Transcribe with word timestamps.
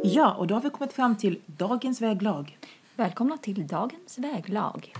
Ja, 0.00 0.34
och 0.34 0.46
då 0.46 0.54
har 0.54 0.62
vi 0.62 0.70
kommit 0.70 0.92
fram 0.92 1.16
till 1.16 1.38
dagens 1.46 2.00
väglag. 2.00 2.58
Välkomna 2.96 3.38
till 3.38 3.66
dagens 3.66 4.18
väglag. 4.18 4.92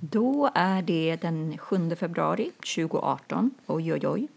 Då 0.00 0.50
är 0.54 0.82
det 0.82 1.16
den 1.20 1.58
7 1.58 1.96
februari 1.96 2.50
2018. 2.76 3.50
Oj, 3.66 3.92
oj, 3.92 4.08
oj. 4.08 4.28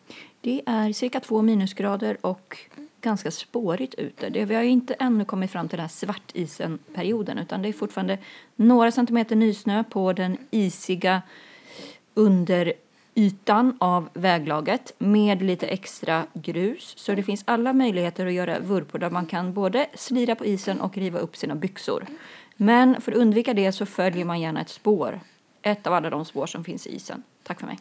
Det 0.42 0.62
är 0.66 0.94
cirka 0.94 1.20
två 1.20 1.42
minusgrader 1.42 2.18
och 2.22 2.58
ganska 3.02 3.32
spårigt 3.32 3.94
ute. 3.94 4.30
Det, 4.30 4.46
vi 4.46 4.56
har 4.56 4.64
ju 4.64 4.70
inte 4.70 4.94
ännu 4.94 5.26
kommit 5.26 5.52
fram 5.52 5.68
till 5.68 5.78
den 5.78 5.84
här 5.84 5.90
svartisen-perioden 5.90 7.38
utan 7.38 7.62
det 7.62 7.70
är 7.70 7.74
fortfarande 7.74 8.18
några 8.56 8.92
centimeter 8.92 9.36
nysnö 9.36 9.84
på 9.84 10.14
den 10.14 10.38
isiga 10.52 11.22
under 12.14 12.74
underytan 13.18 13.78
av 13.80 14.10
väglaget 14.14 14.92
med 14.98 15.42
lite 15.42 15.68
extra 15.68 16.26
grus. 16.34 16.94
Så 16.98 17.16
det 17.16 17.24
finns 17.24 17.44
alla 17.48 17.74
möjligheter 17.74 18.26
att 18.26 18.34
göra 18.34 18.60
vurpor 18.60 19.00
där 19.00 19.10
man 19.10 19.26
kan 19.26 19.54
både 19.54 19.88
slira 19.96 20.36
på 20.36 20.46
isen 20.46 20.82
och 20.82 20.98
riva 20.98 21.20
upp 21.20 21.36
sina 21.36 21.56
byxor. 21.56 22.06
Men 22.58 23.02
för 23.02 23.12
att 23.12 23.18
undvika 23.18 23.54
det 23.54 23.72
så 23.72 23.86
följer 23.86 24.26
man 24.26 24.40
gärna 24.40 24.62
ett 24.62 24.70
spår. 24.70 25.20
Ett 25.62 25.88
av 25.88 25.94
alla 25.94 26.10
de 26.10 26.26
spår 26.26 26.46
som 26.48 26.64
finns 26.64 26.88
i 26.88 26.96
isen. 26.96 27.24
Tack 27.44 27.60
för 27.60 27.68
mig. 27.68 27.80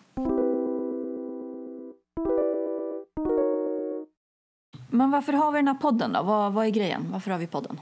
Men 4.91 5.11
varför 5.11 5.33
har 5.33 5.53
vi 5.53 5.59
den 5.59 5.69
här 5.69 5.75
podden 5.75 6.13
då? 6.13 6.23
Vad, 6.23 6.53
vad 6.53 6.67
är 6.67 6.71
grejen? 6.71 7.07
Varför 7.13 7.31
har 7.31 7.39
vi 7.39 7.47
podden? 7.47 7.81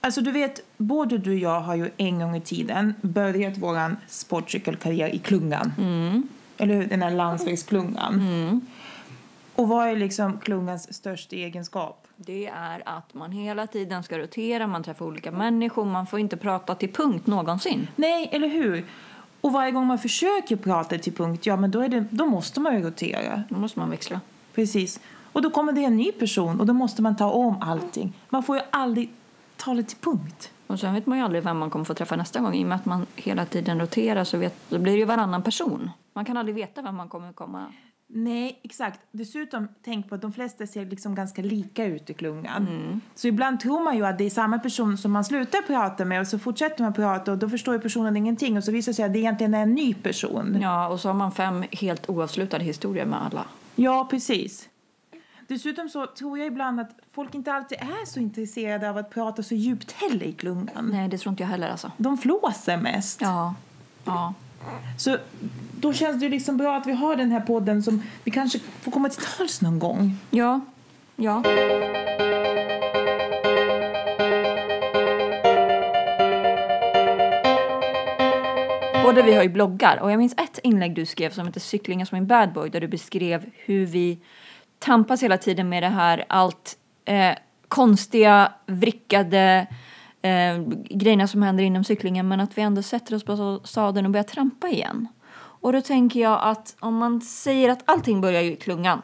Alltså 0.00 0.20
du 0.20 0.32
vet, 0.32 0.60
både 0.76 1.18
du 1.18 1.30
och 1.30 1.38
jag 1.38 1.60
har 1.60 1.74
ju 1.74 1.90
en 1.96 2.18
gång 2.18 2.36
i 2.36 2.40
tiden 2.40 2.94
börjat 3.00 3.58
vår 3.58 3.96
sportcykelkarriär 4.08 5.14
i 5.14 5.18
klungan. 5.18 5.72
Eller 6.56 6.74
hur? 6.74 6.86
Den 6.86 7.02
här 7.02 7.10
landsvägsklungan. 7.10 8.66
Och 9.54 9.68
vad 9.68 9.88
är 9.88 9.96
liksom 9.96 10.38
klungans 10.38 10.94
största 10.94 11.36
egenskap? 11.36 12.06
Det 12.16 12.46
är 12.46 12.82
att 12.86 13.14
man 13.14 13.32
hela 13.32 13.66
tiden 13.66 14.02
ska 14.02 14.18
rotera, 14.18 14.66
man 14.66 14.82
träffar 14.82 15.04
olika 15.06 15.30
människor, 15.30 15.84
man 15.84 16.06
får 16.06 16.18
inte 16.18 16.36
prata 16.36 16.74
till 16.74 16.92
punkt 16.92 17.26
någonsin. 17.26 17.88
Nej, 17.96 18.28
eller 18.32 18.48
hur? 18.48 18.84
Och 19.40 19.52
varje 19.52 19.72
gång 19.72 19.86
man 19.86 19.98
försöker 19.98 20.56
prata 20.56 20.98
till 20.98 21.12
punkt, 21.12 21.46
ja 21.46 21.56
men 21.56 21.70
då, 21.70 21.80
är 21.80 21.88
det, 21.88 22.04
då 22.10 22.26
måste 22.26 22.60
man 22.60 22.74
ju 22.76 22.82
rotera. 22.82 23.42
Då 23.48 23.56
måste 23.58 23.78
man 23.78 23.90
växla. 23.90 24.20
Precis. 24.54 25.00
Och 25.32 25.42
då 25.42 25.50
kommer 25.50 25.72
det 25.72 25.84
en 25.84 25.96
ny 25.96 26.12
person 26.12 26.60
och 26.60 26.66
då 26.66 26.72
måste 26.72 27.02
man 27.02 27.16
ta 27.16 27.30
om 27.30 27.62
allting. 27.62 28.12
Man 28.28 28.42
får 28.42 28.56
ju 28.56 28.62
aldrig 28.70 29.10
tala 29.56 29.82
till 29.82 29.96
punkt. 29.96 30.50
Och 30.66 30.80
sen 30.80 30.94
vet 30.94 31.06
man 31.06 31.18
ju 31.18 31.24
aldrig 31.24 31.44
vem 31.44 31.58
man 31.58 31.70
kommer 31.70 31.84
få 31.84 31.94
träffa 31.94 32.16
nästa 32.16 32.40
gång. 32.40 32.54
I 32.54 32.64
och 32.64 32.68
med 32.68 32.76
att 32.76 32.84
man 32.84 33.06
hela 33.16 33.44
tiden 33.44 33.80
roterar 33.80 34.24
så 34.24 34.38
vet, 34.38 34.54
då 34.68 34.78
blir 34.78 34.92
det 34.92 34.98
ju 34.98 35.04
varannan 35.04 35.42
person. 35.42 35.90
Man 36.16 36.24
kan 36.24 36.36
aldrig 36.36 36.54
veta 36.54 36.82
vem 36.82 36.96
man 36.96 37.08
kommer 37.08 37.32
komma. 37.32 37.72
Nej, 38.06 38.60
exakt. 38.62 39.00
Dessutom, 39.10 39.68
tänk 39.84 40.08
på 40.08 40.14
att 40.14 40.22
de 40.22 40.32
flesta 40.32 40.66
ser 40.66 40.86
liksom 40.86 41.14
ganska 41.14 41.42
lika 41.42 41.84
ut 41.84 42.10
i 42.10 42.14
klungan. 42.14 43.00
Så 43.14 43.28
ibland 43.28 43.60
tror 43.60 43.84
man 43.84 43.96
ju 43.96 44.06
att 44.06 44.18
det 44.18 44.24
är 44.24 44.30
samma 44.30 44.58
person 44.58 44.98
som 44.98 45.12
man 45.12 45.24
slutar 45.24 45.62
prata 45.62 46.04
med 46.04 46.20
och 46.20 46.26
så 46.26 46.38
fortsätter 46.38 46.82
man 46.82 46.92
prata 46.92 47.32
och 47.32 47.38
då 47.38 47.48
förstår 47.48 47.74
ju 47.74 47.80
personen 47.80 48.16
ingenting 48.16 48.56
och 48.56 48.64
så 48.64 48.72
visar 48.72 48.92
det 48.92 48.96
sig 48.96 49.04
att 49.04 49.12
det 49.12 49.18
egentligen 49.18 49.54
är 49.54 49.62
en 49.62 49.74
ny 49.74 49.94
person. 49.94 50.58
Ja, 50.60 50.88
och 50.88 51.00
så 51.00 51.08
har 51.08 51.14
man 51.14 51.32
fem 51.32 51.64
helt 51.72 52.10
oavslutade 52.10 52.64
historier 52.64 53.06
med 53.06 53.22
alla. 53.22 53.44
Ja, 53.74 54.06
precis. 54.10 54.68
Dessutom 55.48 55.88
så 55.88 56.06
tror 56.06 56.38
jag 56.38 56.46
ibland 56.46 56.80
att 56.80 56.90
folk 57.12 57.34
inte 57.34 57.52
alltid 57.52 57.78
är 57.78 58.06
så 58.06 58.20
intresserade 58.20 58.90
av 58.90 58.96
att 58.96 59.10
prata 59.10 59.42
så 59.42 59.54
djupt 59.54 59.92
heller 59.92 60.26
i 60.26 60.32
klungan. 60.32 60.90
Nej, 60.92 61.08
det 61.08 61.18
tror 61.18 61.30
inte 61.30 61.42
jag 61.42 61.48
heller 61.48 61.68
alltså. 61.68 61.92
De 61.96 62.18
flåser 62.18 62.76
mest. 62.76 63.20
Ja, 63.20 63.54
ja. 64.04 64.34
Så 64.98 65.18
då 65.80 65.92
känns 65.92 66.18
det 66.18 66.24
ju 66.24 66.30
liksom 66.30 66.56
bra 66.56 66.76
att 66.76 66.86
vi 66.86 66.92
har 66.92 67.16
den 67.16 67.30
här 67.30 67.40
podden 67.40 67.82
som 67.82 68.02
vi 68.24 68.30
kanske 68.30 68.58
får 68.80 68.92
komma 68.92 69.08
till 69.08 69.22
tals 69.22 69.62
någon 69.62 69.78
gång. 69.78 70.16
Ja, 70.30 70.60
ja. 71.16 71.42
Både 79.04 79.22
vi 79.22 79.34
har 79.34 79.42
ju 79.42 79.48
bloggar 79.48 79.98
och 80.02 80.10
jag 80.12 80.18
minns 80.18 80.32
ett 80.32 80.58
inlägg 80.62 80.94
du 80.94 81.06
skrev 81.06 81.30
som 81.30 81.46
heter 81.46 81.60
Cyklingar 81.60 82.06
som 82.06 82.18
en 82.18 82.26
bad 82.26 82.52
boy 82.52 82.70
där 82.70 82.80
du 82.80 82.88
beskrev 82.88 83.44
hur 83.52 83.86
vi 83.86 84.18
tampas 84.78 85.22
hela 85.22 85.38
tiden 85.38 85.68
med 85.68 85.82
det 85.82 85.88
här 85.88 86.24
allt 86.28 86.76
eh, 87.04 87.32
konstiga, 87.68 88.52
vrickade 88.66 89.66
eh, 90.26 90.62
grejerna 90.98 91.26
som 91.28 91.42
händer 91.42 91.64
inom 91.64 91.84
cyklingen 91.84 92.28
men 92.28 92.40
att 92.40 92.58
vi 92.58 92.62
ändå 92.62 92.82
sätter 92.82 93.14
oss 93.14 93.24
på 93.24 93.60
sadeln 93.64 94.06
och 94.06 94.12
börjar 94.12 94.24
trampa 94.24 94.68
igen. 94.68 95.08
Och 95.38 95.72
då 95.72 95.80
tänker 95.80 96.20
jag 96.20 96.40
att 96.42 96.76
om 96.80 96.94
man 96.94 97.20
säger 97.20 97.68
att 97.68 97.82
allting 97.84 98.20
börjar 98.20 98.42
i 98.42 98.56
klungan 98.56 99.02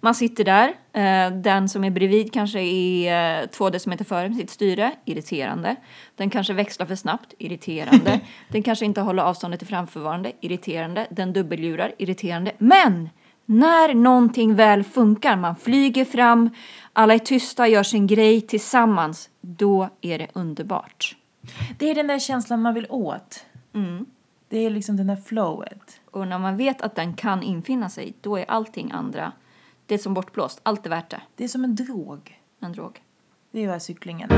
man 0.00 0.14
sitter 0.14 0.44
där, 0.44 0.68
eh, 0.92 1.32
den 1.32 1.68
som 1.68 1.84
är 1.84 1.90
bredvid 1.90 2.32
kanske 2.32 2.60
är 2.60 3.40
eh, 3.42 3.46
två 3.46 3.70
decimeter 3.70 4.04
före 4.04 4.28
med 4.28 4.38
sitt 4.38 4.50
styre, 4.50 4.92
irriterande. 5.04 5.76
Den 6.16 6.30
kanske 6.30 6.52
växlar 6.52 6.86
för 6.86 6.94
snabbt, 6.94 7.34
irriterande. 7.38 8.20
den 8.48 8.62
kanske 8.62 8.84
inte 8.84 9.00
håller 9.00 9.22
avståndet 9.22 9.60
till 9.60 9.68
framförvarande, 9.68 10.32
irriterande. 10.40 11.06
Den 11.10 11.32
dubbeljurar, 11.32 11.94
irriterande. 11.98 12.52
Men 12.58 13.10
när 13.52 13.94
någonting 13.94 14.54
väl 14.54 14.84
funkar, 14.84 15.36
man 15.36 15.56
flyger 15.56 16.04
fram, 16.04 16.50
alla 16.92 17.14
är 17.14 17.18
tysta, 17.18 17.68
gör 17.68 17.82
sin 17.82 18.06
grej 18.06 18.40
tillsammans, 18.40 19.30
då 19.40 19.88
är 20.00 20.18
det 20.18 20.28
underbart. 20.32 21.16
Det 21.78 21.90
är 21.90 21.94
den 21.94 22.06
där 22.06 22.18
känslan 22.18 22.62
man 22.62 22.74
vill 22.74 22.86
åt. 22.90 23.46
Det 24.48 24.58
är 24.58 24.70
liksom 24.70 24.96
den 24.96 25.06
där 25.06 25.16
flowet. 25.16 26.00
Och 26.10 26.28
när 26.28 26.38
man 26.38 26.56
vet 26.56 26.82
att 26.82 26.94
den 26.94 27.14
kan 27.14 27.42
infinna 27.42 27.88
sig, 27.88 28.14
då 28.20 28.36
är 28.36 28.44
allting 28.50 28.92
andra, 28.92 29.32
det 29.86 29.94
är 29.94 29.98
som 29.98 30.14
bortblåst, 30.14 30.60
allt 30.62 30.86
är 30.86 30.90
värt 30.90 31.10
det. 31.10 31.22
Det 31.36 31.44
är 31.44 31.48
som 31.48 31.64
en 31.64 31.74
drog. 31.74 32.40
En 32.60 32.72
drog. 32.72 33.02
Det 33.50 33.60
är 33.60 33.68
vad 33.68 33.82
cyklingen 33.82 34.28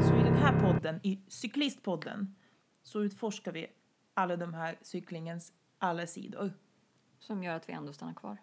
Så 0.00 0.16
i 0.16 0.22
den 0.24 0.36
här 0.36 0.60
podden, 0.60 1.00
i 1.02 1.18
Cyklistpodden, 1.28 2.34
så 2.82 3.02
utforskar 3.02 3.52
vi 3.52 3.66
alla 4.14 4.36
de 4.36 4.54
här 4.54 4.76
cyklingens 4.82 5.52
alla 5.82 6.06
sidor. 6.06 6.52
Som 7.18 7.42
gör 7.42 7.56
att 7.56 7.68
vi 7.68 7.72
ändå 7.72 7.92
stannar 7.92 8.14
kvar. 8.14 8.38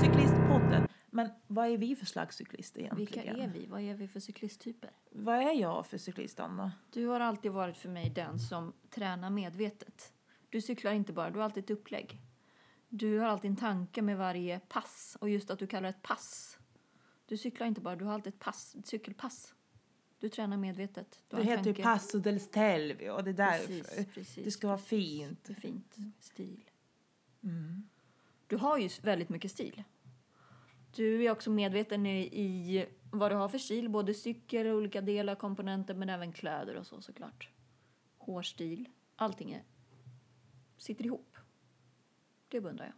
Cyklistpodden. 0.00 0.88
Men 1.10 1.30
vad 1.46 1.68
är 1.68 1.78
vi 1.78 1.96
för 1.96 2.06
slags 2.06 2.36
cyklister 2.36 2.80
egentligen? 2.80 3.24
Vilka 3.24 3.44
är 3.44 3.48
vi? 3.48 3.66
Vad 3.66 3.80
är 3.80 3.94
vi 3.94 4.08
för 4.08 4.20
cyklisttyper? 4.20 4.90
Vad 5.10 5.34
är 5.34 5.52
jag 5.52 5.86
för 5.86 5.98
cyklist, 5.98 6.40
Anna? 6.40 6.72
Du 6.90 7.06
har 7.06 7.20
alltid 7.20 7.52
varit 7.52 7.76
för 7.76 7.88
mig 7.88 8.10
den 8.10 8.38
som 8.38 8.72
tränar 8.90 9.30
medvetet. 9.30 10.12
Du 10.48 10.60
cyklar 10.60 10.92
inte 10.92 11.12
bara, 11.12 11.30
du 11.30 11.38
har 11.38 11.44
alltid 11.44 11.64
ett 11.64 11.70
upplägg. 11.70 12.20
Du 12.88 13.18
har 13.18 13.26
alltid 13.26 13.50
en 13.50 13.56
tanke 13.56 14.02
med 14.02 14.18
varje 14.18 14.60
pass. 14.60 15.16
Och 15.20 15.28
just 15.28 15.50
att 15.50 15.58
du 15.58 15.66
kallar 15.66 15.82
det 15.82 15.88
ett 15.88 16.02
pass. 16.02 16.58
Du 17.26 17.36
cyklar 17.36 17.66
inte 17.66 17.80
bara, 17.80 17.96
du 17.96 18.04
har 18.04 18.14
alltid 18.14 18.32
ett 18.34 18.40
pass, 18.40 18.74
ett 18.78 18.86
cykelpass. 18.86 19.54
Du 20.20 20.28
tränar 20.28 20.56
medvetet. 20.56 21.22
Du 21.28 21.36
Det 21.36 21.42
heter 21.42 21.74
ju. 21.74 21.82
Passo 21.82 22.18
del 22.18 22.40
Stelvio 22.40 23.10
och 23.10 23.24
det 23.24 23.30
är 23.30 23.34
därför. 23.34 23.66
Precis, 23.66 24.14
precis. 24.14 24.44
Det 24.44 24.50
ska 24.50 24.66
vara 24.66 24.78
fint. 24.78 25.44
Det 25.44 25.54
fint. 25.54 25.96
Stil. 26.20 26.70
Mm. 27.42 27.88
Du 28.46 28.56
har 28.56 28.78
ju 28.78 28.88
väldigt 29.02 29.28
mycket 29.28 29.50
stil. 29.50 29.84
Du 30.94 31.24
är 31.24 31.30
också 31.30 31.50
medveten 31.50 32.06
i, 32.06 32.20
i 32.20 32.86
vad 33.10 33.30
du 33.30 33.34
har 33.34 33.48
för 33.48 33.58
stil. 33.58 33.88
Både 33.88 34.14
cykel, 34.14 34.66
olika 34.66 35.00
delar, 35.00 35.34
komponenter 35.34 35.94
men 35.94 36.08
även 36.08 36.32
kläder 36.32 36.74
och 36.74 36.86
så 36.86 37.00
såklart. 37.00 37.48
Hårstil. 38.18 38.88
Allting 39.16 39.52
är, 39.52 39.62
sitter 40.76 41.06
ihop. 41.06 41.36
Det 42.48 42.60
beundrar 42.60 42.84
jag. 42.84 42.94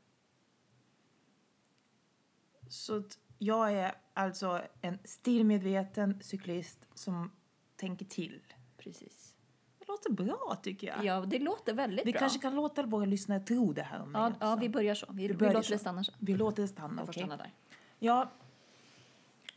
Så 2.73 3.03
jag 3.43 3.73
är 3.73 3.95
alltså 4.15 4.63
en 4.81 4.99
stilmedveten 5.05 6.19
cyklist 6.23 6.87
som 6.95 7.31
tänker 7.77 8.05
till. 8.05 8.41
Precis. 8.77 9.35
Det 9.79 9.89
låter 9.89 10.11
bra 10.13 10.59
tycker 10.63 10.87
jag. 10.87 11.05
Ja, 11.05 11.21
det 11.27 11.39
låter 11.39 11.75
väldigt 11.75 12.07
Vi 12.07 12.13
bra. 12.13 12.19
kanske 12.19 12.39
kan 12.39 12.55
låta 12.55 12.83
våra 12.83 13.05
lyssnare 13.05 13.41
tro 13.41 13.73
det 13.73 13.83
här 13.83 14.03
om 14.03 14.13
mig 14.13 14.21
ja, 14.21 14.29
också. 14.29 14.39
ja, 14.41 14.57
vi 14.57 14.69
börjar 14.69 14.95
så. 14.95 15.07
Vi, 15.13 15.29
vi, 15.29 15.35
börjar 15.35 15.53
låter 15.53 15.67
så. 15.67 15.73
det 15.73 15.79
stanna 15.79 16.05
så. 16.05 16.13
Vi 16.19 16.35
låter 16.35 16.63
det 16.63 16.69
stanna, 16.69 17.03
okej? 17.03 17.15
stanna 17.15 17.37
där. 17.37 17.53
Ja, 17.99 18.31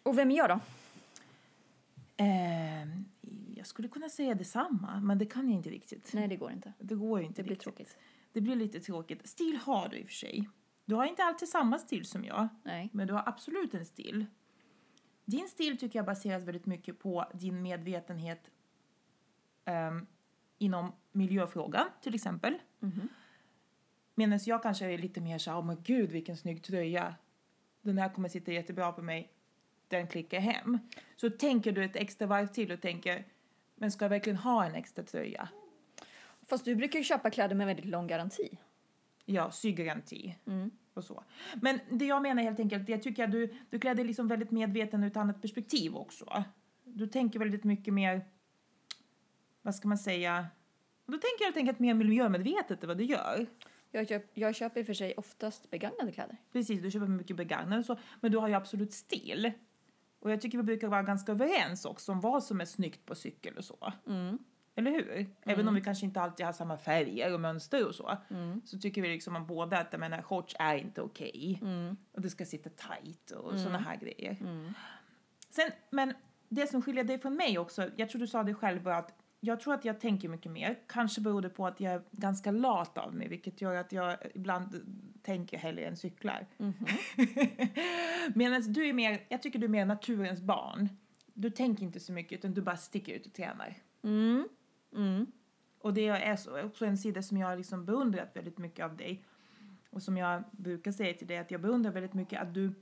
Och 0.03 0.17
vem 0.17 0.31
är 0.31 0.35
jag 0.37 0.49
då? 0.49 0.59
ehm, 2.17 3.05
jag 3.55 3.67
skulle 3.67 3.87
kunna 3.87 4.09
säga 4.09 4.35
detsamma, 4.35 4.99
men 5.03 5.17
det 5.17 5.25
kan 5.25 5.49
jag 5.49 5.57
inte 5.57 5.69
riktigt. 5.69 6.13
Nej, 6.13 6.27
det 6.27 6.35
går 6.35 6.51
inte. 6.51 6.73
Det 6.79 6.95
går 6.95 7.19
ju 7.19 7.25
inte 7.25 7.41
Det 7.41 7.43
blir 7.43 7.55
riktigt. 7.55 7.63
tråkigt. 7.63 7.97
Det 8.33 8.41
blir 8.41 8.55
lite 8.55 8.79
tråkigt. 8.79 9.27
Stil 9.27 9.57
har 9.57 9.89
du 9.89 9.97
i 9.97 10.03
och 10.03 10.07
för 10.07 10.13
sig. 10.13 10.49
Du 10.85 10.95
har 10.95 11.05
inte 11.05 11.23
alltid 11.23 11.49
samma 11.49 11.79
stil 11.79 12.05
som 12.05 12.25
jag, 12.25 12.47
Nej. 12.63 12.89
men 12.93 13.07
du 13.07 13.13
har 13.13 13.23
absolut 13.25 13.73
en 13.73 13.85
stil. 13.85 14.25
Din 15.25 15.47
stil 15.47 15.77
tycker 15.77 15.99
jag 15.99 16.05
baseras 16.05 16.43
väldigt 16.43 16.65
mycket 16.65 16.99
på 16.99 17.25
din 17.33 17.61
medvetenhet 17.61 18.51
ehm, 19.65 20.07
inom 20.57 20.91
miljöfrågan, 21.11 21.85
till 22.01 22.15
exempel. 22.15 22.57
Mhm. 22.79 23.09
Medan 24.15 24.39
jag 24.45 24.63
kanske 24.63 24.85
är 24.85 24.97
lite 24.97 25.21
mer 25.21 25.37
så 25.37 25.51
här, 25.51 25.59
oh 25.59 25.65
men 25.65 25.83
gud 25.83 26.11
vilken 26.11 26.37
snygg 26.37 26.63
tröja. 26.63 27.15
Den 27.81 27.97
här 27.97 28.09
kommer 28.09 28.29
sitta 28.29 28.51
jättebra 28.51 28.91
på 28.91 29.01
mig. 29.01 29.33
Den 29.87 30.07
klickar 30.07 30.39
hem. 30.39 30.79
Så 31.15 31.29
tänker 31.29 31.71
du 31.71 31.83
ett 31.83 31.95
extra 31.95 32.27
varv 32.27 32.47
till 32.47 32.71
och 32.71 32.81
tänker, 32.81 33.25
men 33.75 33.91
ska 33.91 34.05
jag 34.05 34.09
verkligen 34.09 34.37
ha 34.37 34.65
en 34.65 34.75
extra 34.75 35.03
tröja? 35.03 35.49
Fast 36.41 36.65
du 36.65 36.75
brukar 36.75 36.99
ju 36.99 37.05
köpa 37.05 37.29
kläder 37.29 37.55
med 37.55 37.67
väldigt 37.67 37.85
lång 37.85 38.07
garanti. 38.07 38.57
Ja, 39.25 39.51
sygaranti. 39.51 40.35
Mm. 40.47 40.71
Och 40.93 41.03
så. 41.03 41.23
Men 41.61 41.79
det 41.89 42.05
jag 42.05 42.21
menar 42.21 42.43
helt 42.43 42.59
enkelt, 42.59 42.89
jag 42.89 43.03
tycker 43.03 43.23
att 43.23 43.31
du, 43.31 43.53
du 43.69 43.79
klär 43.79 43.95
dig 43.95 44.05
liksom 44.05 44.27
väldigt 44.27 44.51
medveten 44.51 45.03
ur 45.03 45.07
ett 45.07 45.17
annat 45.17 45.41
perspektiv 45.41 45.95
också. 45.95 46.43
Du 46.83 47.07
tänker 47.07 47.39
väldigt 47.39 47.63
mycket 47.63 47.93
mer, 47.93 48.25
vad 49.61 49.75
ska 49.75 49.87
man 49.87 49.97
säga, 49.97 50.47
du 51.05 51.13
tänker 51.13 51.45
helt 51.45 51.57
enkelt 51.57 51.79
mer 51.79 51.93
miljömedvetet 51.93 52.83
än 52.83 52.87
vad 52.87 52.97
du 52.97 53.03
gör. 53.03 53.45
Jag, 53.91 54.07
köp, 54.07 54.37
jag 54.37 54.55
köper 54.55 54.79
i 54.79 54.83
och 54.83 54.87
för 54.87 54.93
sig 54.93 55.13
oftast 55.17 55.69
begagnade 55.69 56.11
kläder. 56.11 56.37
Precis, 56.51 56.81
du 56.81 56.91
köper 56.91 57.07
mycket 57.07 57.37
begagnat 57.37 57.79
och 57.79 57.85
så, 57.85 57.97
men 58.21 58.31
du 58.31 58.37
har 58.37 58.47
ju 58.47 58.53
absolut 58.53 58.93
stil. 58.93 59.51
Och 60.19 60.31
jag 60.31 60.41
tycker 60.41 60.57
vi 60.57 60.63
brukar 60.63 60.87
vara 60.87 61.03
ganska 61.03 61.31
överens 61.31 61.85
också 61.85 62.11
om 62.11 62.21
vad 62.21 62.43
som 62.43 62.61
är 62.61 62.65
snyggt 62.65 63.05
på 63.05 63.15
cykel 63.15 63.57
och 63.57 63.65
så. 63.65 63.93
Eller 64.75 64.91
hur? 64.91 65.27
Även 65.43 65.67
om 65.67 65.75
vi 65.75 65.81
kanske 65.81 66.05
inte 66.05 66.21
alltid 66.21 66.45
har 66.45 66.53
samma 66.53 66.77
färger 66.77 67.33
och 67.33 67.39
mönster 67.39 67.87
och 67.87 67.95
så. 67.95 68.17
Så 68.65 68.77
tycker 68.79 69.01
vi 69.01 69.07
liksom 69.07 69.35
om 69.35 69.47
båda 69.47 69.77
att 69.79 69.87
jag 69.91 69.99
menar, 69.99 70.21
shorts 70.21 70.55
är 70.59 70.75
inte 70.75 71.01
okej. 71.01 71.59
Och 72.11 72.21
det 72.21 72.29
ska 72.29 72.45
sitta 72.45 72.69
tight 72.69 73.31
och 73.31 73.59
såna 73.59 73.77
här 73.77 73.95
grejer. 73.97 74.37
Sen, 75.49 75.71
men 75.89 76.13
det 76.49 76.67
som 76.67 76.81
skiljer 76.81 77.03
dig 77.03 77.19
från 77.19 77.35
mig 77.35 77.57
också, 77.59 77.89
jag 77.95 78.09
tror 78.09 78.19
du 78.19 78.27
sa 78.27 78.43
det 78.43 78.53
själv 78.53 78.83
bara 78.83 78.97
att 78.97 79.13
jag 79.39 79.59
tror 79.59 79.73
att 79.73 79.85
jag 79.85 79.99
tänker 79.99 80.29
mycket 80.29 80.51
mer. 80.51 80.79
Kanske 80.87 81.21
beror 81.21 81.41
det 81.41 81.49
på 81.49 81.67
att 81.67 81.79
jag 81.79 81.93
är 81.93 82.01
ganska 82.11 82.51
lat 82.51 82.97
av 82.97 83.15
mig, 83.15 83.27
vilket 83.27 83.61
gör 83.61 83.75
att 83.75 83.91
jag 83.91 84.17
ibland 84.35 84.81
tänker 85.23 85.57
hellre 85.57 85.85
än 85.85 85.97
cyklar. 85.97 86.47
Medan 88.35 88.61
du 88.73 88.89
är 88.89 88.93
mer, 88.93 89.25
jag 89.29 89.41
tycker 89.41 89.59
du 89.59 89.65
är 89.65 89.69
mer 89.69 89.85
naturens 89.85 90.41
barn. 90.41 90.89
Du 91.33 91.49
tänker 91.49 91.83
inte 91.83 91.99
så 91.99 92.11
mycket 92.13 92.39
utan 92.39 92.53
du 92.53 92.61
bara 92.61 92.77
sticker 92.77 93.13
ut 93.13 93.25
och 93.25 93.33
tränar. 93.33 93.75
Och 95.79 95.93
det 95.93 96.07
är 96.07 96.35
så, 96.35 96.61
också 96.61 96.85
en 96.85 96.97
sida 96.97 97.21
som 97.21 97.37
jag 97.37 97.47
har 97.47 97.57
liksom 97.57 97.85
beundrat 97.85 98.35
väldigt 98.35 98.57
mycket 98.57 98.85
av 98.85 98.97
dig. 98.97 99.25
Och 99.89 100.03
som 100.03 100.17
jag 100.17 100.43
brukar 100.51 100.91
säga 100.91 101.13
till 101.13 101.27
dig 101.27 101.37
att 101.37 101.51
jag 101.51 101.61
beundrar 101.61 101.91
väldigt 101.91 102.13
mycket 102.13 102.41
att 102.41 102.53
du, 102.53 102.73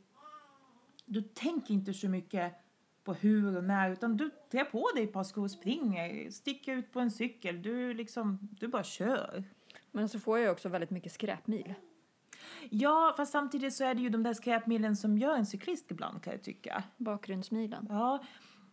du 1.05 1.21
tänker 1.21 1.73
inte 1.73 1.93
så 1.93 2.09
mycket 2.09 2.53
på 3.03 3.13
hur 3.13 3.57
och 3.57 3.63
när 3.63 3.91
utan 3.91 4.17
du 4.17 4.29
trär 4.51 4.63
på 4.63 4.89
dig 4.95 5.03
ett 5.03 5.13
par 5.13 5.23
skor 5.23 5.43
och 5.43 5.51
springer, 5.51 6.31
sticker 6.31 6.75
ut 6.75 6.93
på 6.93 6.99
en 6.99 7.11
cykel, 7.11 7.61
du 7.61 7.93
liksom, 7.93 8.39
du 8.51 8.67
bara 8.67 8.83
kör. 8.83 9.43
Men 9.91 10.09
så 10.09 10.19
får 10.19 10.39
jag 10.39 10.51
också 10.51 10.69
väldigt 10.69 10.89
mycket 10.89 11.11
skräpmil. 11.11 11.73
Ja, 12.69 13.13
fast 13.17 13.31
samtidigt 13.31 13.73
så 13.73 13.83
är 13.83 13.95
det 13.95 14.01
ju 14.01 14.09
de 14.09 14.23
där 14.23 14.33
skräpmilen 14.33 14.95
som 14.95 15.17
gör 15.17 15.35
en 15.35 15.45
cyklist 15.45 15.91
ibland 15.91 16.23
kan 16.23 16.33
jag 16.33 16.43
tycka. 16.43 16.83
Bakgrundsmilen. 16.97 17.87
Ja, 17.89 18.23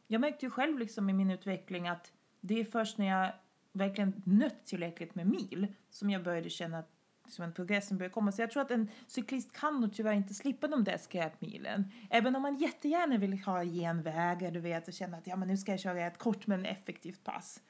jag 0.07 0.21
märkte 0.21 0.47
ju 0.47 0.51
själv 0.51 0.79
liksom 0.79 1.11
i 1.11 1.13
min 1.13 1.31
utveckling 1.31 1.89
att 1.89 2.13
det 2.41 2.61
är 2.61 2.65
först 2.65 2.99
när 2.99 3.07
jag 3.07 3.33
verkligen 3.73 4.23
nött 4.25 4.67
tillräckligt 4.67 5.15
med 5.15 5.27
mil 5.27 5.67
som 5.91 6.11
jag 6.11 6.25
började 6.25 6.51
känna 6.51 6.79
att 6.79 6.91
som 7.29 7.45
en 7.45 7.53
progressen 7.53 7.99
börjar 7.99 8.11
komma. 8.11 8.33
Så 8.33 8.43
jag 8.43 8.51
tror 8.51 8.63
att 8.63 8.71
en 8.71 8.91
cyklist 9.07 9.53
kan 9.53 9.81
nog 9.81 9.95
tyvärr 9.95 10.13
inte 10.13 10.35
slippa 10.35 10.69
de 10.69 10.85
där 10.85 10.99
skräpmilen. 10.99 11.91
Även 12.11 12.37
om 12.37 12.43
man 12.43 12.57
jättegärna 12.57 13.19
vill 13.19 13.43
ha 13.43 13.65
genvägar, 13.65 14.51
du 14.51 14.61
vet, 14.61 14.89
och 14.89 14.95
känna 14.95 15.17
att 15.17 15.27
ja, 15.27 15.37
men 15.37 15.49
nu 15.49 15.57
ska 15.57 15.73
jag 15.73 15.81
köra 15.81 16.07
ett 16.07 16.19
kort 16.19 16.47
men 16.47 16.65
effektivt 16.65 17.25
pass. 17.25 17.61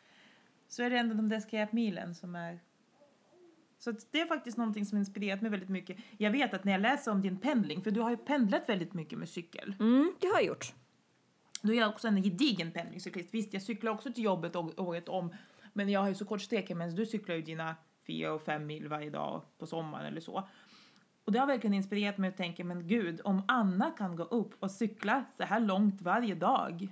Så 0.69 0.83
är 0.83 0.91
det 0.91 0.99
ändå 0.99 1.15
de 1.15 1.29
där 1.29 1.41
skräpmilen 1.41 2.15
som 2.15 2.37
är 2.37 2.61
så 3.79 3.91
att 3.91 4.13
det 4.13 4.21
är 4.21 4.27
faktiskt 4.27 4.57
någonting 4.59 4.87
som 4.87 4.99
inspirerat 4.99 5.43
mig 5.43 5.51
väldigt 5.51 5.69
mycket. 5.69 5.97
Jag 6.17 6.31
vet 6.31 6.55
att 6.55 6.65
när 6.65 6.73
jag 6.73 6.81
läser 6.81 7.11
om 7.11 7.23
din 7.23 7.37
pendling, 7.37 7.83
för 7.83 7.91
du 7.91 8.01
har 8.01 8.11
ju 8.11 8.17
pendlat 8.17 8.69
väldigt 8.69 8.95
mycket 8.95 9.19
med 9.19 9.29
cykel. 9.29 9.75
Mm, 9.81 10.13
det 10.21 10.27
har 10.27 10.35
jag 10.35 10.45
gjort. 10.45 10.75
Då 11.63 11.73
är 11.73 11.77
jag 11.77 11.89
också 11.89 12.09
en 12.09 12.23
gedigen 12.23 12.73
pendlingscyklist. 12.73 13.35
Visst, 13.35 13.53
jag 13.53 13.63
cyklar 13.63 13.93
också 13.93 14.13
till 14.13 14.25
jobbet 14.25 14.57
året 14.57 15.09
om, 15.09 15.35
men 15.73 15.89
jag 15.89 16.01
har 16.01 16.09
ju 16.09 16.15
så 16.15 16.25
kort 16.25 16.41
sträcka 16.41 16.75
medan 16.75 16.95
du 16.95 17.07
cyklar 17.07 17.35
ju 17.37 17.43
dina 17.43 17.77
fyra 18.07 18.33
och 18.33 18.43
fem 18.43 18.67
mil 18.67 18.89
varje 18.89 19.11
dag 19.11 19.43
på 19.59 19.67
sommaren 19.67 20.07
eller 20.07 20.21
så. 20.21 20.49
Och 21.25 21.33
det 21.33 21.39
har 21.39 21.47
verkligen 21.47 21.75
inspirerat 21.75 22.19
mig 22.19 22.29
att 22.29 22.37
tänka, 22.37 22.65
men 22.65 22.89
gud, 22.89 23.21
om 23.25 23.43
Anna 23.49 23.91
kan 23.91 24.17
gå 24.17 24.23
upp 24.23 24.63
och 24.63 24.71
cykla 24.71 25.25
så 25.37 25.43
här 25.43 25.61
långt 25.61 26.03
varje 26.03 26.35
dag, 26.35 26.89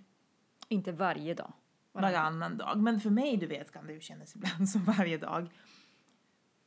Inte 0.68 0.92
varje 0.92 1.34
dag. 1.34 1.52
varannan 1.92 2.56
dag, 2.56 2.78
men 2.78 3.00
för 3.00 3.10
mig, 3.10 3.36
du 3.36 3.46
vet, 3.46 3.72
kan 3.72 3.86
det 3.86 3.92
ju 3.92 4.00
kännas 4.00 4.36
ibland 4.36 4.68
som 4.68 4.84
varje 4.84 5.18
dag. 5.18 5.48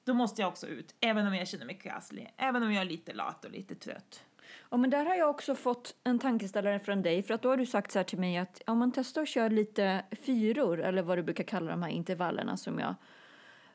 Då 0.04 0.14
måste 0.14 0.42
jag 0.42 0.50
också 0.50 0.68
ut, 0.68 0.96
även 1.00 1.28
om 1.28 1.36
jag 1.36 1.48
känner 1.48 1.66
mig 1.66 1.78
krasslig, 1.78 2.34
även 2.38 2.64
om 2.64 2.74
jag 2.74 2.82
är 2.82 2.86
lite 2.86 3.14
lat 3.14 3.46
och 3.46 3.52
lite 3.52 3.76
trött. 3.76 4.24
Ja, 4.70 4.78
men 4.78 4.90
där 4.90 5.06
har 5.06 5.16
jag 5.16 5.30
också 5.30 5.56
fått 5.56 5.96
en 6.04 6.20
tankeställare 6.20 6.80
från 6.80 7.02
dig. 7.02 7.24
För 7.24 7.34
att 7.34 7.42
då 7.42 7.50
har 7.50 7.58
du 7.58 7.66
sagt 7.66 7.92
så 7.92 8.00
här 8.00 8.04
till 8.04 8.20
mig 8.20 8.38
att 8.38 8.62
om 8.68 8.78
man 8.78 8.92
testar 8.92 9.22
att 9.22 9.28
köra 9.28 9.48
lite 9.48 10.06
fyror, 10.12 10.80
eller 10.82 11.02
vad 11.02 11.18
du 11.18 11.24
brukar 11.24 11.44
kalla 11.44 11.72
de 11.72 11.84
här 11.84 11.90
intervallerna 11.90 12.58
som 12.58 12.80
jag 12.80 12.96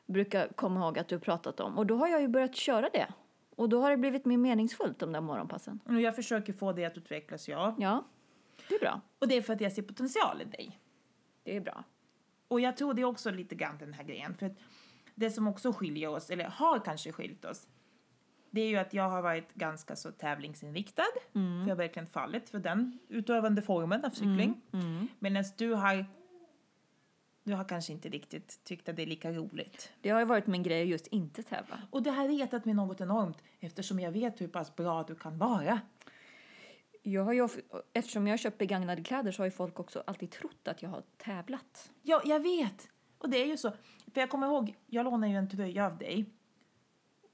brukar 0.05 0.47
komma 0.47 0.79
ihåg 0.79 0.99
att 0.99 1.07
du 1.07 1.15
har 1.15 1.19
pratat 1.19 1.59
om. 1.59 1.77
Och 1.77 1.85
då 1.85 1.97
har 1.97 2.07
jag 2.07 2.21
ju 2.21 2.27
börjat 2.27 2.55
köra 2.55 2.89
det. 2.93 3.07
Och 3.55 3.69
då 3.69 3.81
har 3.81 3.91
det 3.91 3.97
blivit 3.97 4.25
mer 4.25 4.37
meningsfullt 4.37 4.99
de 4.99 5.11
där 5.11 5.21
morgonpassen. 5.21 5.79
Och 5.85 6.01
jag 6.01 6.15
försöker 6.15 6.53
få 6.53 6.71
det 6.71 6.85
att 6.85 6.97
utvecklas, 6.97 7.47
ja. 7.47 7.75
Ja, 7.79 8.05
det 8.69 8.75
är 8.75 8.79
bra. 8.79 9.01
Och 9.19 9.27
det 9.27 9.37
är 9.37 9.41
för 9.41 9.53
att 9.53 9.61
jag 9.61 9.71
ser 9.71 9.81
potential 9.81 10.41
i 10.41 10.45
dig. 10.45 10.79
Det 11.43 11.55
är 11.55 11.61
bra. 11.61 11.83
Och 12.47 12.59
jag 12.59 12.77
tror 12.77 12.93
det 12.93 13.01
är 13.01 13.05
också 13.05 13.31
lite 13.31 13.55
grann 13.55 13.77
den 13.77 13.93
här 13.93 14.03
grejen. 14.03 14.35
För 14.35 14.45
att 14.45 14.57
det 15.15 15.31
som 15.31 15.47
också 15.47 15.73
skiljer 15.73 16.09
oss, 16.09 16.29
eller 16.29 16.45
har 16.45 16.79
kanske 16.79 17.11
skilt 17.11 17.45
oss, 17.45 17.67
det 18.55 18.61
är 18.61 18.67
ju 18.67 18.77
att 18.77 18.93
jag 18.93 19.09
har 19.09 19.21
varit 19.21 19.53
ganska 19.53 19.95
så 19.95 20.11
tävlingsinriktad. 20.11 21.03
För 21.33 21.39
jag 21.39 21.67
har 21.69 21.75
verkligen 21.75 22.07
fallit 22.07 22.49
för 22.49 22.59
den 22.59 22.99
utövande 23.09 23.61
formen 23.61 24.05
av 24.05 24.09
cykling. 24.09 24.61
Medan 25.19 25.43
du 25.57 25.73
har, 25.73 26.05
du 27.43 27.53
har 27.53 27.63
kanske 27.63 27.93
inte 27.93 28.09
riktigt 28.09 28.63
tyckt 28.63 28.89
att 28.89 28.95
det 28.95 29.01
är 29.01 29.07
lika 29.07 29.31
roligt. 29.31 29.91
Det 30.01 30.09
har 30.09 30.19
ju 30.19 30.25
varit 30.25 30.47
min 30.47 30.63
grej 30.63 30.81
att 30.81 30.87
just 30.87 31.07
inte 31.07 31.43
tävla. 31.43 31.81
Och 31.91 32.03
det 32.03 32.11
har 32.11 32.27
retat 32.27 32.65
mig 32.65 32.73
något 32.73 33.01
enormt 33.01 33.43
eftersom 33.59 33.99
jag 33.99 34.11
vet 34.11 34.41
hur 34.41 34.47
pass 34.47 34.75
bra 34.75 35.03
du 35.03 35.15
kan 35.15 35.37
vara. 35.37 35.81
Jag 37.01 37.23
har 37.23 37.33
ju, 37.33 37.47
eftersom 37.93 38.27
jag 38.27 38.33
har 38.33 38.37
köpt 38.37 38.57
begagnade 38.57 39.03
kläder 39.03 39.31
så 39.31 39.41
har 39.41 39.45
ju 39.45 39.51
folk 39.51 39.79
också 39.79 40.03
alltid 40.07 40.31
trott 40.31 40.67
att 40.67 40.81
jag 40.81 40.89
har 40.89 41.03
tävlat. 41.17 41.91
Ja, 42.01 42.21
jag 42.25 42.39
vet! 42.39 42.89
Och 43.17 43.29
det 43.29 43.37
är 43.37 43.45
ju 43.45 43.57
så. 43.57 43.71
För 44.13 44.21
jag 44.21 44.29
kommer 44.29 44.47
ihåg, 44.47 44.75
jag 44.87 45.03
lånade 45.03 45.31
ju 45.31 45.37
en 45.37 45.49
tröja 45.49 45.85
av 45.85 45.97
dig. 45.97 46.25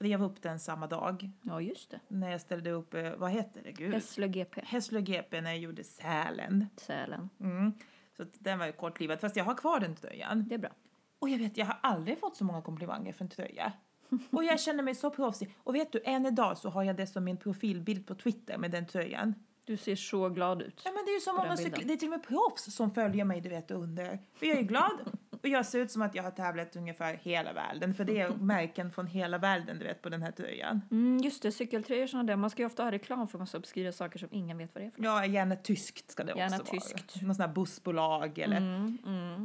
Rev 0.02 0.22
upp 0.22 0.42
den 0.42 0.58
samma 0.58 0.86
dag. 0.86 1.30
Ja, 1.42 1.60
just 1.60 1.90
det. 1.90 2.00
När 2.08 2.30
jag 2.30 2.40
ställde 2.40 2.70
upp, 2.70 2.94
eh, 2.94 3.12
vad 3.16 3.30
heter 3.30 3.62
det? 3.64 3.72
Gud. 3.72 3.94
Hässlö 3.94 4.26
GP. 4.26 4.60
Hässlö 4.64 5.00
GP 5.00 5.40
när 5.40 5.50
jag 5.50 5.58
gjorde 5.58 5.84
Sälen. 5.84 6.66
Sälen. 6.76 7.30
Mm. 7.40 7.72
Så 8.16 8.24
den 8.38 8.58
var 8.58 8.66
ju 8.66 8.72
kortlivad. 8.72 9.20
Fast 9.20 9.36
jag 9.36 9.44
har 9.44 9.54
kvar 9.54 9.80
den 9.80 9.94
tröjan. 9.96 10.48
Det 10.48 10.54
är 10.54 10.58
bra. 10.58 10.70
Och 11.18 11.28
jag 11.28 11.38
vet, 11.38 11.56
jag 11.56 11.66
har 11.66 11.78
aldrig 11.82 12.18
fått 12.20 12.36
så 12.36 12.44
många 12.44 12.62
komplimanger 12.62 13.12
för 13.12 13.24
en 13.24 13.30
tröja. 13.30 13.72
Och 14.30 14.44
jag 14.44 14.60
känner 14.60 14.82
mig 14.82 14.94
så 14.94 15.10
proffsig. 15.10 15.54
Och 15.58 15.74
vet 15.74 15.92
du, 15.92 16.02
än 16.04 16.26
idag 16.26 16.58
så 16.58 16.68
har 16.70 16.82
jag 16.82 16.96
det 16.96 17.06
som 17.06 17.24
min 17.24 17.36
profilbild 17.36 18.06
på 18.06 18.14
Twitter 18.14 18.58
med 18.58 18.70
den 18.70 18.86
tröjan. 18.86 19.34
Du 19.64 19.76
ser 19.76 19.96
så 19.96 20.28
glad 20.28 20.62
ut. 20.62 20.82
Ja 20.84 20.92
men 20.92 21.04
det 21.04 21.10
är 21.10 21.14
ju 21.14 21.20
så 21.20 21.32
många 21.32 21.44
den 21.48 21.56
bilden. 21.56 21.72
cykl- 21.80 21.86
det 21.86 21.92
är 21.92 21.96
till 21.96 22.08
och 22.08 22.18
med 22.18 22.22
proffs 22.26 22.74
som 22.74 22.90
följer 22.90 23.24
mig 23.24 23.40
du 23.40 23.48
vet 23.48 23.70
under. 23.70 24.18
För 24.34 24.46
jag 24.46 24.58
är 24.58 24.62
glad 24.62 24.92
och 25.42 25.48
jag 25.48 25.66
ser 25.66 25.78
ut 25.78 25.90
som 25.90 26.02
att 26.02 26.14
jag 26.14 26.22
har 26.22 26.30
tävlat 26.30 26.76
ungefär 26.76 27.14
hela 27.14 27.52
världen. 27.52 27.94
För 27.94 28.04
det 28.04 28.20
är 28.20 28.30
märken 28.40 28.90
från 28.90 29.06
hela 29.06 29.38
världen 29.38 29.78
du 29.78 29.84
vet 29.84 30.02
på 30.02 30.08
den 30.08 30.22
här 30.22 30.30
tröjan. 30.32 30.80
Mm, 30.90 31.18
just 31.18 31.42
det, 31.42 31.52
cykeltröjor 31.52 32.06
sådana 32.06 32.26
där. 32.26 32.36
Man 32.36 32.50
ska 32.50 32.62
ju 32.62 32.66
ofta 32.66 32.82
ha 32.84 32.92
reklam 32.92 33.28
för 33.28 33.38
massa 33.38 33.58
obskyra 33.58 33.92
saker 33.92 34.18
som 34.18 34.28
ingen 34.32 34.58
vet 34.58 34.74
vad 34.74 34.82
det 34.82 34.86
är 34.86 34.90
för 34.90 35.02
något. 35.02 35.06
Ja, 35.06 35.26
gärna 35.26 35.56
tyskt 35.56 36.10
ska 36.10 36.24
det 36.24 36.32
Gärna 36.36 36.56
också 36.56 36.72
tyskt. 36.72 37.16
vara. 37.16 37.26
Någon 37.26 37.34
sån 37.34 37.46
här 37.46 37.52
bussbolag 37.54 38.38
eller. 38.38 38.62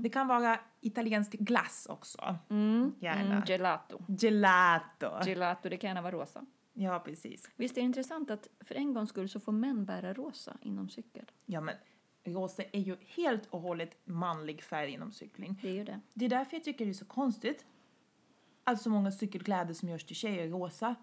Det 0.04 0.10
kan 0.10 0.28
vara 0.28 0.60
italiensk 0.82 1.32
glass 1.32 1.88
också. 1.90 2.36
Gärna. 3.00 3.22
Mm, 3.36 3.44
gelato. 3.48 4.04
Gelato. 4.08 5.12
Gelato, 5.26 5.70
det 5.70 5.78
kan 5.78 5.88
gärna 5.88 6.02
vara 6.02 6.12
rosa. 6.16 6.46
ja, 6.74 7.00
precis. 7.00 7.50
Visst 7.56 7.78
är 7.78 7.82
det 7.82 7.86
intressant 7.86 8.32
att 8.32 8.48
för 8.60 8.76
en 8.76 8.94
gångs 8.94 9.10
skull 9.10 9.30
så 9.30 9.40
får 9.40 9.52
män 9.52 9.86
bära 9.86 10.14
rosa 10.14 10.58
inom 10.62 10.90
cykel? 10.90 11.26
Ja, 11.46 11.62
men 11.62 11.76
rosa 12.34 12.64
är 12.72 12.80
ju 12.80 12.98
helt 13.16 13.46
och 13.46 13.62
hållet 13.62 13.98
manlig 14.06 14.64
färg 14.64 14.92
inom 14.92 15.12
cykling. 15.12 15.60
Det 15.62 15.70
är 15.70 15.74
ju 15.74 15.84
det. 15.84 16.00
Det 16.14 16.26
är 16.26 16.30
därför 16.30 16.56
jag 16.58 16.64
tycker 16.64 16.86
det 16.86 16.92
är 16.92 16.94
så 16.94 17.06
konstigt 17.06 17.66
att 18.64 18.82
så 18.82 18.90
många 18.90 19.12
cykelkläder 19.12 19.74
som 19.74 19.90
görs 19.90 20.04
till 20.04 20.16
tjejer 20.16 20.44
är 20.44 20.50
rosa. 20.50 20.96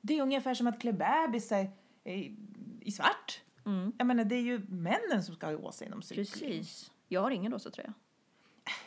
Det 0.00 0.18
är 0.18 0.22
ungefär 0.22 0.54
som 0.54 0.66
att 0.66 0.80
klä 0.80 0.92
bebisar 0.92 1.70
i, 2.04 2.36
i 2.80 2.90
svart. 2.92 3.42
Jag 3.98 4.06
menar, 4.06 4.24
det 4.24 4.34
är 4.34 4.42
ju 4.42 4.58
männen 4.68 5.22
som 5.24 5.34
ska 5.34 5.46
ha 5.46 5.52
rosa 5.52 5.84
inom 5.84 6.02
cykling. 6.02 6.24
Precis. 6.26 6.92
Jag 7.08 7.20
har 7.20 7.30
ingen 7.30 7.52
rosa 7.52 7.70
tröja. 7.70 7.92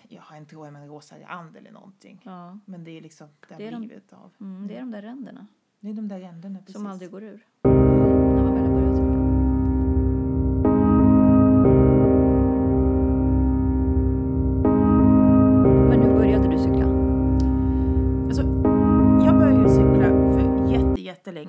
Jag 0.09 0.21
har 0.21 0.37
en 0.37 0.45
tröja 0.45 0.71
med 0.71 0.81
en 0.81 0.87
rosa 0.87 1.19
rand 1.19 1.57
eller 1.57 1.71
någonting. 1.71 2.21
Ja. 2.23 2.59
Men 2.65 2.83
det 2.83 2.91
är 2.97 3.01
liksom, 3.01 3.27
det 3.47 3.53
har 3.53 3.59
Det 3.61 3.67
är 3.67 3.71
de- 3.71 3.85
blivit 3.87 4.13
av. 4.13 4.31
Mm, 4.39 4.67
det 4.67 4.75
är 4.75 4.79
de 4.79 4.91
där 4.91 5.01
ränderna 5.01 5.47
Det 5.79 5.89
är 5.89 5.93
de 5.93 6.07
där 6.07 6.19
ränderna 6.19 6.59
precis. 6.59 6.73
som 6.75 6.85
aldrig 6.87 7.11
går 7.11 7.23
ur. 7.23 7.45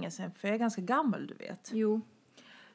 Jättelänge 0.02 0.11
sedan, 0.11 0.38
för 0.40 0.49
jag 0.49 0.54
är 0.54 0.59
ganska 0.59 0.82
gammal 0.82 1.26
du 1.26 1.35
vet. 1.35 1.71
Jo. 1.75 2.00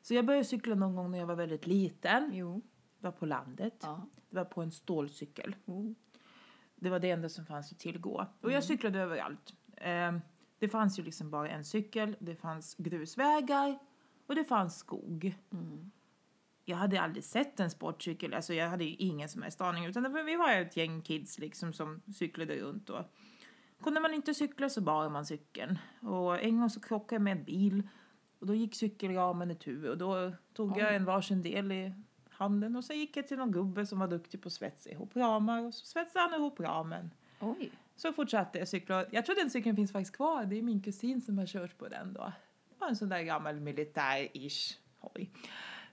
Så 0.01 0.13
jag 0.13 0.25
började 0.25 0.45
cykla 0.45 0.75
någon 0.75 0.95
gång 0.95 1.11
när 1.11 1.19
jag 1.19 1.25
var 1.27 1.35
väldigt 1.35 1.67
liten. 1.67 2.29
Jo. 2.33 2.61
Det 2.99 3.05
var 3.07 3.11
på 3.11 3.25
landet. 3.25 3.79
Ja. 3.81 4.05
Det 4.29 4.35
var 4.35 4.45
på 4.45 4.61
en 4.61 4.71
stålcykel. 4.71 5.55
Oh. 5.65 5.91
Det 6.75 6.89
var 6.89 6.99
det 6.99 7.09
enda 7.11 7.29
som 7.29 7.45
fanns 7.45 7.71
att 7.71 7.79
tillgå. 7.79 8.25
Och 8.41 8.51
jag 8.51 8.63
cyklade 8.63 8.99
överallt. 8.99 9.53
Eh, 9.75 10.17
Det 10.59 10.69
fanns 10.69 10.99
ju 10.99 11.03
liksom 11.03 11.31
bara 11.31 11.49
en 11.49 11.63
cykel, 11.65 12.15
det 12.19 12.35
fanns 12.35 12.75
grusvägar 12.75 13.79
och 14.27 14.35
det 14.35 14.43
fanns 14.43 14.77
skog. 14.77 15.35
Jag 16.65 16.77
hade 16.77 17.01
aldrig 17.01 17.23
sett 17.23 17.59
en 17.59 17.69
sportcykel, 17.71 18.33
alltså 18.33 18.53
jag 18.53 18.69
hade 18.69 18.83
ju 18.83 18.95
ingen 18.95 19.29
som 19.29 19.41
helst 19.41 19.61
aning 19.61 19.85
utan 19.85 20.25
vi 20.25 20.35
var 20.35 20.51
ett 20.51 20.77
gäng 20.77 21.01
kids 21.01 21.39
liksom 21.39 21.73
som 21.73 22.01
cyklade 22.15 22.55
runt 22.59 22.89
och 22.89 23.05
kunde 23.83 23.99
man 23.99 24.13
inte 24.13 24.33
cykla 24.33 24.69
så 24.69 24.81
bar 24.81 25.09
man 25.09 25.25
cykeln. 25.25 25.79
Och 26.01 26.43
en 26.43 26.59
gång 26.59 26.69
så 26.69 26.79
krockade 26.79 27.15
jag 27.15 27.21
med 27.21 27.37
en 27.37 27.43
bil 27.43 27.87
och 28.39 28.47
då 28.47 28.55
gick 28.55 28.75
cykelramen 28.75 29.51
itu 29.51 29.89
och 29.89 29.97
då 29.97 30.31
tog 30.53 30.77
jag 30.77 30.95
en 30.95 31.05
varsin 31.05 31.41
del 31.41 31.71
i 31.71 31.93
handen 32.29 32.75
och 32.75 32.83
så 32.83 32.93
gick 32.93 33.17
jag 33.17 33.27
till 33.27 33.37
någon 33.37 33.51
gubbe 33.51 33.85
som 33.85 33.99
var 33.99 34.07
duktig 34.07 34.41
på 34.41 34.47
att 34.47 34.53
svetsa 34.53 34.89
ihop 34.89 35.15
ramar 35.15 35.63
och 35.63 35.73
så 35.73 35.85
svetsade 35.85 36.29
han 36.29 36.39
ihop 36.39 36.59
ramen. 36.59 37.11
Oj. 37.39 37.71
Så 37.95 38.13
fortsatte 38.13 38.59
jag 38.59 38.67
cykla. 38.67 39.05
Jag 39.11 39.25
tror 39.25 39.35
den 39.35 39.49
cykeln 39.49 39.75
finns 39.75 39.91
faktiskt 39.91 40.15
kvar. 40.15 40.45
Det 40.45 40.57
är 40.57 40.61
min 40.61 40.81
kusin 40.81 41.21
som 41.21 41.37
har 41.37 41.45
kört 41.45 41.77
på 41.77 41.87
den 41.87 42.13
då. 42.13 42.33
Det 42.69 42.75
var 42.79 42.87
en 42.87 42.95
sån 42.95 43.09
där 43.09 43.21
gammal 43.21 43.59
militär-ish 43.59 44.77
hoj. 44.99 45.31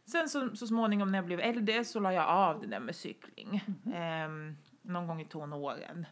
Sen 0.04 0.28
så, 0.28 0.56
så 0.56 0.66
småningom 0.66 1.12
när 1.12 1.18
jag 1.18 1.26
blev 1.26 1.40
äldre 1.40 1.84
så 1.84 2.00
la 2.00 2.12
jag 2.12 2.28
av 2.28 2.60
det 2.60 2.66
där 2.66 2.80
med 2.80 2.96
cykling. 2.96 3.64
Ehm, 3.94 4.56
någon 4.84 5.06
gång 5.06 5.20
i 5.20 5.24
tonåren. 5.24 6.06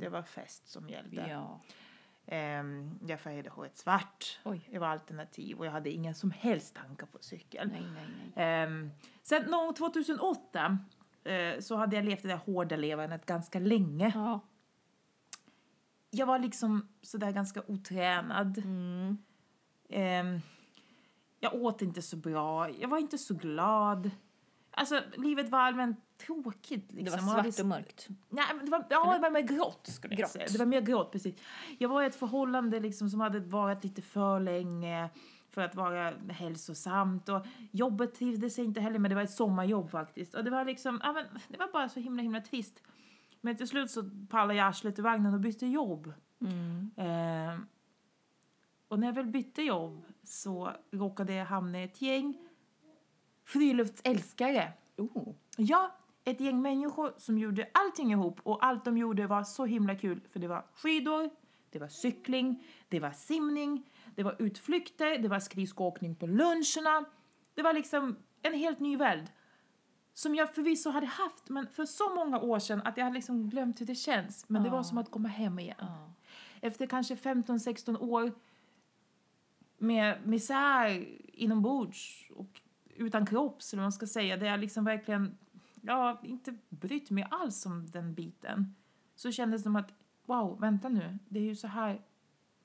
Det 0.00 0.08
var 0.08 0.22
fest 0.22 0.68
som 0.68 0.88
gällde. 0.88 1.26
Ja. 1.28 1.60
Ehm, 2.26 2.98
jag 3.06 3.20
färgade 3.20 3.50
håret 3.50 3.76
svart. 3.76 4.40
Oj. 4.44 4.68
Det 4.70 4.78
var 4.78 4.86
alternativ 4.86 5.58
och 5.58 5.66
jag 5.66 5.72
hade 5.72 5.90
inga 5.90 6.14
som 6.14 6.30
helst 6.30 6.74
tankar 6.74 7.06
på 7.06 7.18
cykel. 7.20 7.68
Nej, 7.68 7.82
nej, 7.94 8.06
nej. 8.34 8.44
Ehm, 8.46 8.90
sen 9.22 9.42
nå 9.50 9.72
2008 9.78 10.78
eh, 11.24 11.60
så 11.60 11.76
hade 11.76 11.96
jag 11.96 12.04
levt 12.04 12.22
det 12.22 12.28
där 12.28 12.36
hårda 12.36 12.76
levandet 12.76 13.26
ganska 13.26 13.58
länge. 13.58 14.12
Ja. 14.14 14.40
Jag 16.10 16.26
var 16.26 16.38
liksom 16.38 16.88
sådär 17.02 17.30
ganska 17.30 17.62
otränad. 17.66 18.58
Mm. 18.58 19.18
Ehm, 19.88 20.40
jag 21.40 21.54
åt 21.54 21.82
inte 21.82 22.02
så 22.02 22.16
bra. 22.16 22.70
Jag 22.70 22.88
var 22.88 22.98
inte 22.98 23.18
så 23.18 23.34
glad. 23.34 24.10
Alltså, 24.76 25.02
livet 25.16 25.48
var 25.48 25.58
allmänt 25.58 25.98
tråkigt. 26.26 26.92
Liksom. 26.92 27.04
Det 27.04 27.10
var 27.10 27.32
Jag 27.32 27.36
hade 27.36 27.52
svart 27.52 27.62
och 27.64 27.68
mörkt. 27.68 28.08
Nej, 28.28 28.44
men 28.56 28.64
det 28.64 28.70
var, 28.70 28.86
ja, 28.90 29.12
det 29.14 29.18
var 29.20 29.30
mer 29.30 29.40
grått 29.40 29.86
skulle 29.86 30.14
jag 30.14 30.18
Grått. 30.18 30.30
säga. 30.30 30.46
Det 30.52 30.58
var 30.58 30.66
mer 30.66 30.80
grått, 30.80 31.12
precis. 31.12 31.34
Jag 31.78 31.88
var 31.88 32.02
i 32.02 32.06
ett 32.06 32.14
förhållande 32.14 32.80
liksom 32.80 33.10
som 33.10 33.20
hade 33.20 33.40
varit 33.40 33.84
lite 33.84 34.02
för 34.02 34.40
länge 34.40 35.10
för 35.50 35.60
att 35.62 35.74
vara 35.74 36.10
hälsosamt 36.30 37.28
och 37.28 37.46
jobbet 37.70 38.14
trivdes 38.14 38.58
jag 38.58 38.64
inte 38.66 38.80
heller 38.80 38.98
med. 38.98 39.10
Det 39.10 39.14
var 39.14 39.22
ett 39.22 39.30
sommarjobb 39.30 39.90
faktiskt. 39.90 40.34
Och 40.34 40.44
det 40.44 40.50
var 40.50 40.64
liksom, 40.64 41.00
ja 41.02 41.12
men 41.12 41.24
det 41.48 41.58
var 41.58 41.72
bara 41.72 41.88
så 41.88 42.00
himla 42.00 42.22
himla 42.22 42.40
trist. 42.40 42.82
Men 43.40 43.56
till 43.56 43.68
slut 43.68 43.90
så 43.90 44.10
pallade 44.30 44.54
jag 44.54 44.66
arslet 44.68 44.98
ur 44.98 45.02
vagnen 45.02 45.34
och 45.34 45.40
bytte 45.40 45.66
jobb. 45.66 46.12
Eh, 46.96 47.58
och 48.88 48.98
när 48.98 49.06
jag 49.06 49.14
väl 49.14 49.26
bytte 49.26 49.62
jobb 49.62 50.04
så 50.24 50.70
råkade 50.90 51.34
jag 51.34 51.46
hamna 51.46 51.80
i 51.80 51.84
ett 51.84 52.02
gäng 52.02 52.36
friluftsälskare. 53.44 54.72
Oh. 54.96 55.34
Ja, 55.56 55.96
ett 56.24 56.40
gäng 56.40 56.62
människor 56.62 57.14
som 57.16 57.38
gjorde 57.38 57.68
allting 57.74 58.12
ihop 58.12 58.40
och 58.42 58.64
allt 58.64 58.84
de 58.84 58.98
gjorde 58.98 59.26
var 59.26 59.44
så 59.44 59.64
himla 59.64 59.94
kul 59.94 60.20
för 60.30 60.40
det 60.40 60.48
var 60.48 60.64
skidor, 60.74 61.30
det 61.70 61.78
var 61.78 61.88
cykling, 61.88 62.64
det 62.88 63.00
var 63.00 63.10
simning, 63.10 63.90
det 64.14 64.22
var 64.22 64.36
utflykter, 64.38 65.18
det 65.18 65.28
var 65.28 65.40
skridskoåkning 65.40 66.14
på 66.14 66.26
luncherna. 66.26 67.04
Det 67.54 67.62
var 67.62 67.72
liksom 67.72 68.16
en 68.42 68.54
helt 68.54 68.80
ny 68.80 68.96
värld 68.96 69.30
som 70.14 70.34
jag 70.34 70.54
förvisso 70.54 70.90
hade 70.90 71.06
haft 71.06 71.48
men 71.48 71.66
för 71.68 71.86
så 71.86 72.14
många 72.14 72.40
år 72.40 72.58
sedan 72.58 72.82
att 72.84 72.96
jag 72.96 73.04
hade 73.04 73.14
liksom 73.14 73.50
glömt 73.50 73.80
hur 73.80 73.86
det 73.86 73.94
känns. 73.94 74.48
Men 74.48 74.62
det 74.62 74.70
var 74.70 74.82
som 74.82 74.98
att 74.98 75.10
komma 75.10 75.28
hem 75.28 75.58
igen. 75.58 75.86
Efter 76.60 76.86
kanske 76.86 77.14
15-16 77.14 77.98
år 78.00 78.32
med 79.78 80.26
misär 80.26 81.08
inombords 81.32 82.30
och 82.36 82.60
utan 82.96 83.26
kropp, 83.26 83.62
så 83.62 83.76
man 83.76 83.92
ska 83.92 84.06
säga, 84.06 84.36
där 84.36 84.46
jag 84.46 84.60
liksom 84.60 84.84
verkligen, 84.84 85.38
ja, 85.80 86.20
inte 86.24 86.54
brytt 86.68 87.10
mig 87.10 87.26
alls 87.30 87.66
om 87.66 87.86
den 87.86 88.14
biten. 88.14 88.74
Så 89.14 89.32
kändes 89.32 89.60
det 89.60 89.62
som 89.62 89.76
att, 89.76 89.94
wow, 90.26 90.60
vänta 90.60 90.88
nu, 90.88 91.18
det 91.28 91.38
är 91.38 91.44
ju 91.44 91.56
så 91.56 91.66
här 91.66 92.00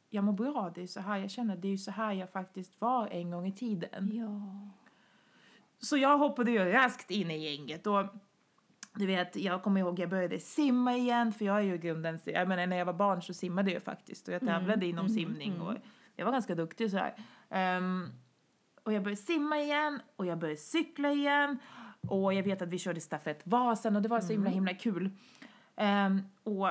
jag 0.10 0.24
mår 0.24 0.34
bra, 0.34 0.72
det 0.76 0.82
är 0.82 0.88
så 0.88 1.00
här 1.00 1.18
jag 1.18 1.32
känner, 1.32 1.58
det 1.58 1.68
är 1.68 1.72
ju 1.72 1.78
så 1.78 1.92
här 1.92 2.14
jag 2.14 2.30
faktiskt 2.30 2.82
var 2.82 3.08
en 3.08 3.32
gång 3.32 3.48
i 3.48 3.52
tiden. 3.52 4.12
Ja. 4.14 4.70
Så 5.80 5.98
jag 5.98 6.18
hoppade 6.18 6.52
ju 6.52 6.72
raskt 6.72 7.12
in 7.12 7.32
i 7.32 7.50
gänget 7.50 7.88
och 7.88 8.06
du 8.96 9.06
vet, 9.06 9.36
jag 9.36 9.64
kommer 9.64 9.80
ihåg 9.82 10.00
jag 10.00 10.10
började 10.10 10.40
simma 10.40 10.96
igen 10.96 11.34
för 11.34 11.46
jag 11.46 11.58
är 11.58 11.62
ju 11.62 11.74
i 11.74 11.78
grunden, 11.78 12.20
jag 12.26 12.48
menar 12.48 12.68
när 12.68 12.78
jag 12.78 12.86
var 12.86 12.94
barn 12.94 13.22
så 13.22 13.34
simmade 13.34 13.72
jag 13.72 13.84
faktiskt 13.84 14.28
och 14.28 14.34
jag 14.34 14.42
tävlade 14.42 14.86
inom 14.86 15.10
simning 15.10 15.62
och 15.62 15.76
jag 16.16 16.26
var 16.26 16.32
ganska 16.32 16.56
duktig 16.56 16.92
så 16.92 16.98
här. 16.98 17.14
Ehm, 17.50 18.08
och 18.84 18.94
jag 18.94 19.04
började 19.04 19.22
simma 19.22 19.60
igen 19.60 20.02
och 20.16 20.26
jag 20.26 20.40
började 20.40 20.60
cykla 20.60 21.12
igen 21.12 21.60
och 22.08 22.34
jag 22.34 22.44
vet 22.44 22.62
att 22.62 22.70
vi 22.70 22.78
körde 22.78 23.02
stafett 23.02 23.48
Vasan 23.48 23.96
och 23.96 24.02
det 24.02 24.10
var 24.10 24.20
så 24.22 24.32
himla 24.32 24.50
himla 24.50 24.74
kul. 24.74 25.10
Ehm, 25.76 26.22
och 26.44 26.70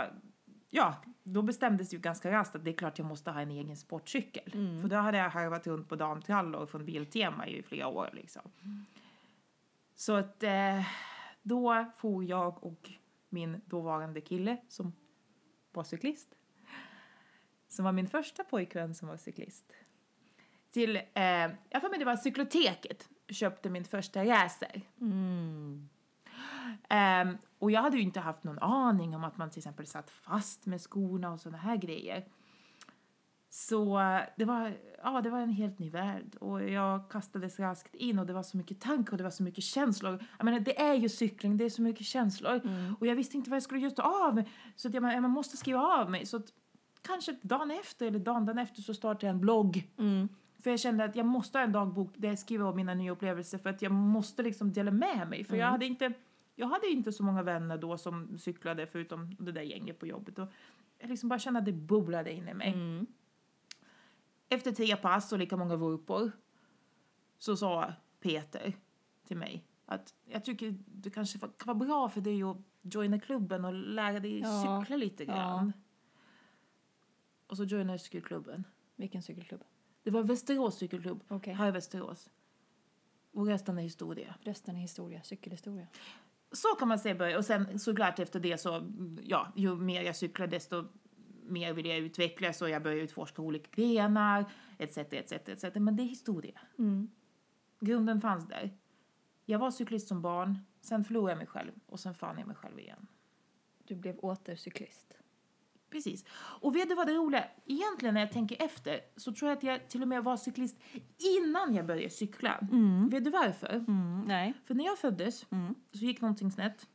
ja, 0.71 0.95
då 1.23 1.43
bestämdes 1.43 1.95
ju 1.95 1.99
ganska 1.99 2.31
raskt 2.31 2.57
att 2.57 2.65
det 2.65 2.71
är 2.71 2.77
klart 2.77 2.99
jag 2.99 3.07
måste 3.07 3.31
ha 3.31 3.41
en 3.41 3.51
egen 3.51 3.77
sportcykel. 3.77 4.51
För 4.81 4.89
då 4.89 4.97
hade 4.97 5.19
jag 5.19 5.31
harvat 5.31 5.67
runt 5.67 5.89
på 5.89 5.97
damtrallor 5.97 6.67
från 6.67 6.85
Biltema 6.85 7.47
i 7.47 7.63
flera 7.63 7.89
år 7.89 8.11
liksom. 8.13 8.43
Så 9.95 10.13
att 10.13 10.43
eh, 10.43 10.83
då 11.43 11.87
får 11.97 12.25
jag 12.25 12.65
och 12.65 12.91
min 13.29 13.61
dåvarande 13.67 14.21
kille 14.21 14.57
som 14.69 14.93
var 15.73 15.85
cyklist, 15.85 16.35
som 17.69 17.85
var 17.85 17.93
min 17.93 18.09
första 18.09 18.45
pojkvän 18.45 18.95
som 18.95 19.09
var 19.09 19.17
cyklist, 19.17 19.73
till, 20.79 20.97
eh, 20.97 21.23
jag 21.71 21.81
får 21.81 21.91
mig 21.91 21.99
det 21.99 22.05
var 22.05 22.17
cykloteket, 22.17 23.09
köpte 23.29 23.71
min 23.71 23.85
första 23.85 24.25
racer. 24.25 24.83
Ehm, 26.89 27.39
och 27.59 27.71
jag 27.71 27.83
hade 27.83 27.97
ju 27.97 28.03
inte 28.03 28.21
haft 28.21 28.45
någon 28.45 28.59
aning 28.59 29.15
om 29.15 29.25
att 29.25 29.37
man 29.37 29.51
till 29.51 29.59
exempel 29.59 29.87
satt 29.87 30.11
fast 30.11 30.67
med 30.67 30.81
skorna 30.81 31.33
och 31.33 31.41
sådana 31.41 31.59
här 31.59 31.77
grejer. 31.77 32.25
Så 33.51 34.01
det 34.37 34.45
var, 34.45 34.77
ja, 35.03 35.21
det 35.21 35.31
var 35.31 35.41
en 35.41 35.53
helt 35.53 35.79
ny 35.79 35.91
värld 35.91 36.37
och 36.41 36.71
jag 36.71 37.11
kastades 37.11 37.59
raskt 37.59 37.95
in 37.95 38.19
och 38.19 38.27
det 38.27 38.33
var 38.33 38.43
så 38.43 38.57
mycket 38.57 38.81
tankar 38.81 39.13
och 39.13 39.19
det 39.19 39.25
var 39.25 39.31
så 39.31 39.43
mycket 39.43 39.65
känslor. 39.65 40.25
Jag 40.39 40.45
menar, 40.45 40.61
det 40.61 40.81
är 40.81 40.95
ju 40.95 41.09
cykling, 41.09 41.57
det 41.57 41.65
är 41.65 41.71
så 41.71 41.83
mycket 41.83 42.07
känslor 42.07 42.61
och 43.01 43.07
jag 43.07 43.17
visste 43.17 43.37
inte 43.37 43.51
vad 43.51 43.57
jag 43.57 43.63
skulle 43.63 43.81
göra 43.81 44.03
av. 44.03 44.43
Så 44.77 44.89
att 44.89 44.95
jag, 44.95 45.13
jag 45.13 45.31
måste 45.31 45.57
skriva 45.57 45.81
av 45.81 46.11
mig. 46.11 46.27
Så 46.27 46.37
att 46.37 46.53
kanske 47.03 47.37
dagen 47.43 47.71
efter 47.71 48.07
eller 48.07 48.19
dagen, 48.19 48.47
dagen 48.47 48.59
efter 48.59 48.83
så 48.83 48.95
startade 48.95 49.27
jag 49.27 49.35
en 49.35 49.41
blogg. 49.41 49.91
För 50.59 50.71
jag 50.71 50.81
kände 50.81 51.05
att 51.05 51.17
jag 51.17 51.27
måste 51.27 51.59
ha 51.59 51.65
en 51.65 51.73
dagbok 51.73 52.11
där 52.17 52.29
jag 52.29 52.39
skriver 52.39 52.65
om 52.65 52.77
mina 52.77 52.95
nya 52.95 53.13
upplevelser 53.13 53.59
för 53.59 53.71
att 53.71 53.83
jag 53.83 53.93
måste 53.93 54.43
liksom 54.43 54.73
dela 54.73 54.91
med 54.91 55.29
mig. 55.29 55.45
För 55.45 55.57
jag 55.57 55.67
hade 55.67 55.87
inte 55.87 56.13
jag 56.55 56.67
hade 56.67 56.87
inte 56.87 57.13
så 57.13 57.23
många 57.23 57.43
vänner 57.43 57.79
då 57.79 57.99
som 57.99 58.39
cyklade 58.39 58.87
förutom 58.87 59.37
det 59.39 59.53
där 59.53 59.63
gänget 59.63 59.99
på 59.99 60.07
jobbet. 60.07 60.39
Och 60.39 60.49
jag 60.99 61.11
liksom 61.11 61.29
bara 61.29 61.39
kände 61.39 61.59
att 61.61 61.65
det 61.67 61.73
bubblade 61.73 62.33
in 62.33 62.49
i 62.49 62.55
mig. 62.55 62.77
Efter 64.49 64.73
tre 64.73 64.97
pass 64.97 65.33
och 65.33 65.39
lika 65.39 65.57
många 65.57 65.77
vurpor 65.77 66.33
så 67.39 67.57
sa 67.57 67.93
Peter 68.21 68.73
till 69.27 69.37
mig 69.37 69.65
att 69.87 70.15
jag 70.25 70.45
tycker 70.45 70.79
det 70.87 71.11
kanske 71.11 71.39
kan 71.39 71.51
vara 71.65 71.75
bra 71.75 72.09
för 72.09 72.21
dig 72.21 72.43
att 72.43 72.57
joina 72.83 73.21
klubben 73.21 73.65
och 73.65 73.73
lära 73.73 74.21
dig 74.21 74.39
Ja. 74.41 74.81
cykla 74.83 74.97
lite 74.97 75.25
Ja. 75.25 75.33
grann. 75.35 75.73
Och 77.47 77.57
så 77.57 77.65
joinade 77.65 77.93
jag 77.93 78.01
cykelklubben. 78.01 78.65
Vilken 78.97 79.23
cykelklubb? 79.23 79.65
Det 80.03 80.11
var 80.11 80.23
Västerås 80.23 80.79
cykelklubb, 80.79 81.25
Okej. 81.29 81.55
här 81.55 81.69
i 81.69 81.71
Västerås. 81.71 82.31
Och 83.33 83.47
resten 83.47 83.79
är 83.79 83.83
historia. 83.83 84.35
Resten 84.41 84.77
är 84.77 84.81
historia, 84.81 85.23
cykelhistoria. 85.23 85.87
Så 86.53 86.69
kan 86.69 86.89
man 86.89 86.99
säga 86.99 87.15
börja. 87.15 87.39
Och 87.39 87.45
sen 87.45 87.79
såklart 87.79 88.19
efter 88.19 88.41
det 88.41 88.59
så, 88.59 88.93
ja, 89.23 89.53
ju 89.57 89.77
mer 89.77 90.03
jag 90.03 90.17
cyklar 90.17 90.47
desto 90.47 90.85
mer 91.43 91.73
vill 91.73 91.87
jag 91.87 91.99
utvecklas 91.99 92.63
och 92.63 92.71
jag 92.71 92.83
börjar 92.83 92.99
utforska 92.99 93.43
olika 93.43 93.71
grenar, 93.83 94.51
etc, 94.79 94.99
etc, 94.99 95.33
etc. 95.33 95.65
Men 95.75 95.97
det 95.97 96.03
är 96.03 96.09
historia. 96.09 96.61
Grunden 97.81 98.21
fanns 98.21 98.49
där. 98.49 98.77
Jag 99.45 99.59
var 99.59 99.71
cyklist 99.71 100.09
som 100.09 100.23
barn, 100.23 100.59
sen 100.81 101.05
förlorade 101.05 101.31
jag 101.31 101.39
mig 101.39 101.47
själv 101.47 101.73
och 101.87 102.01
sen 102.01 102.15
fann 102.15 102.39
jag 102.39 102.47
mig 102.47 102.57
själv 102.57 102.79
igen. 102.79 103.07
Du 103.85 103.95
blev 103.95 104.19
åter 104.19 104.57
cyklist. 104.57 105.19
Precis. 105.91 106.25
Och 106.33 106.77
vet 106.77 106.89
du 106.89 106.95
vad 106.95 107.07
det 107.07 107.15
roliga 107.15 107.45
Egentligen 107.65 108.15
när 108.15 108.21
jag 108.21 108.33
tänker 108.33 108.63
efter 108.63 109.01
så 109.17 109.33
tror 109.33 109.49
jag 109.49 109.57
att 109.59 109.63
jag 109.63 109.89
till 109.89 110.03
och 110.03 110.09
med 110.09 110.25
var 110.25 110.37
cyklist 110.37 110.77
innan 111.19 111.75
jag 111.75 111.87
började 111.87 112.11
cykla. 112.11 112.59
Vet 113.11 113.25
du 113.25 113.31
varför? 113.31 113.85
Mm, 113.89 114.25
nej. 114.27 114.55
För 114.65 114.75
när 114.75 114.85
jag 114.85 114.99
föddes 114.99 115.41
så 115.93 115.99
gick 115.99 116.21
någonting 116.21 116.51
snett. 116.51 116.89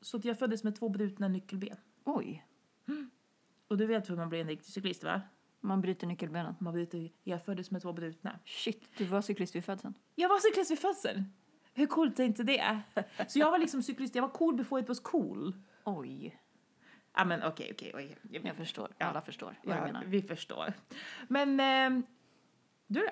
Så 0.00 0.16
att 0.16 0.24
jag 0.24 0.38
föddes 0.38 0.64
med 0.64 0.76
två 0.78 0.88
brutna 0.88 1.28
nyckelben. 1.28 1.76
Oj. 2.04 2.46
Och 3.68 3.76
du 3.76 3.86
vet 3.86 4.10
hur 4.10 4.16
man 4.16 4.28
blir 4.28 4.40
en 4.40 4.48
riktig 4.48 4.72
cyklist 4.72 5.04
va? 5.04 5.20
Man 5.60 5.80
bryter 5.80 6.06
nyckelbenen. 6.06 6.54
Man 6.58 6.72
bryter, 6.72 7.10
jag 7.24 7.44
föddes 7.44 7.70
med 7.70 7.82
två 7.82 7.92
brutna. 7.92 8.38
Shit, 8.44 8.88
du 8.98 9.04
var 9.04 9.20
cyklist 9.20 9.54
vid 9.54 9.64
födseln. 9.64 9.94
Jag 10.14 10.28
var 10.28 10.38
cyklist 10.38 10.70
vid 10.70 10.78
födseln. 10.78 11.24
Hur 11.74 11.86
coolt 11.86 12.18
är 12.18 12.24
inte 12.24 12.42
det? 12.42 12.80
Så 13.28 13.38
jag 13.38 13.50
var 13.50 13.58
liksom 13.58 13.82
cyklist, 13.82 14.14
jag 14.14 14.22
var 14.22 14.28
cool 14.28 14.56
before 14.56 14.82
it 14.82 14.88
was 14.88 15.00
cool. 15.00 15.54
Oj. 15.84 16.40
Ja, 17.16 17.24
men 17.24 17.42
okej, 17.42 17.70
okej, 17.74 17.90
okej. 17.94 18.16
Jag 18.44 18.56
förstår. 18.56 18.88
Ja. 18.98 19.06
Alla 19.06 19.20
förstår 19.22 19.54
vad 19.62 19.76
Ja, 19.76 19.80
du 19.80 19.86
menar. 19.86 20.04
vi 20.06 20.22
förstår. 20.22 20.72
Men 21.28 21.60
eh, 21.60 22.04
du 22.86 23.00
då? 23.00 23.10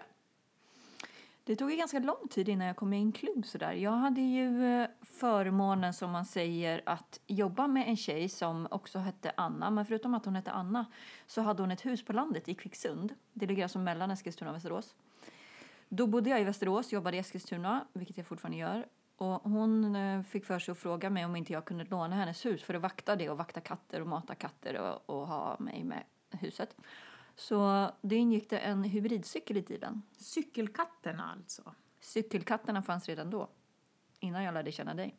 Det 1.47 1.57
tog 1.57 1.71
ju 1.71 1.77
ganska 1.77 1.99
lång 1.99 2.29
tid 2.31 2.49
innan 2.49 2.67
jag 2.67 2.77
kom 2.77 2.91
med 2.91 2.99
i 2.99 3.03
en 3.03 3.13
klubb 3.13 3.47
sådär. 3.47 3.73
Jag 3.73 3.91
hade 3.91 4.21
ju 4.21 4.67
eh, 4.83 4.89
förmånen 5.03 5.95
som 5.95 6.11
man 6.11 6.25
säger 6.25 6.83
att 6.87 7.21
jobba 7.27 7.67
med 7.67 7.89
en 7.89 7.97
tjej 7.97 8.29
som 8.29 8.69
också 8.71 8.99
hette 8.99 9.33
Anna. 9.37 9.71
Men 9.71 9.87
förutom 9.87 10.15
att 10.15 10.25
hon 10.25 10.35
hette 10.37 10.51
Anna 10.51 10.87
så 11.27 11.41
hade 11.43 11.63
hon 11.63 11.71
ett 11.71 11.87
hus 11.87 12.05
på 12.05 12.13
landet 12.13 12.49
i 12.49 12.55
Kvicksund. 12.55 13.15
Det 13.33 13.47
ligger 13.47 13.63
alltså 13.63 13.79
mellan 13.79 14.11
Eskilstuna 14.11 14.51
och 14.51 14.57
Västerås. 14.57 14.95
Då 15.89 16.07
bodde 16.07 16.31
jag 16.31 16.41
i 16.41 16.45
Västerås, 16.45 16.93
jobbade 16.93 17.17
i 17.17 17.21
Eskilstuna, 17.21 17.87
vilket 17.93 18.17
jag 18.17 18.27
fortfarande 18.27 18.59
gör. 18.59 18.87
Och 19.17 19.51
hon 19.51 19.97
eh, 19.97 20.23
fick 20.23 20.45
för 20.45 20.59
sig 20.59 20.73
att 20.73 20.79
fråga 20.79 21.11
mig 21.11 21.25
om 21.25 21.37
inte 21.37 21.53
jag 21.53 21.65
kunde 21.65 21.85
låna 21.85 22.17
hennes 22.17 22.47
hus 22.47 22.63
för 22.63 22.75
att 22.75 22.83
vakta 22.83 23.17
det 23.17 23.31
och 23.31 23.39
vakta 23.39 23.61
katter 23.61 24.01
och 24.01 24.07
mata 24.07 24.35
katter 24.35 24.81
och, 24.81 25.17
och 25.17 25.27
ha 25.27 25.57
mig 25.59 25.85
med 25.85 26.05
huset. 26.31 26.77
Så 27.37 27.91
det 28.01 28.17
ingick 28.17 28.51
det 28.51 28.59
en 28.59 28.85
hybridcykel 28.85 29.57
i 29.57 29.63
tiden. 29.63 30.03
Cykelkatterna 30.17 31.33
alltså. 31.33 31.75
Cykelkatterna 32.01 32.83
fanns 32.83 33.09
redan 33.09 33.31
då, 33.31 33.49
innan 34.21 34.43
jag 34.45 34.55
lärde 34.55 34.73
känna 34.73 34.95
dig. 34.95 35.17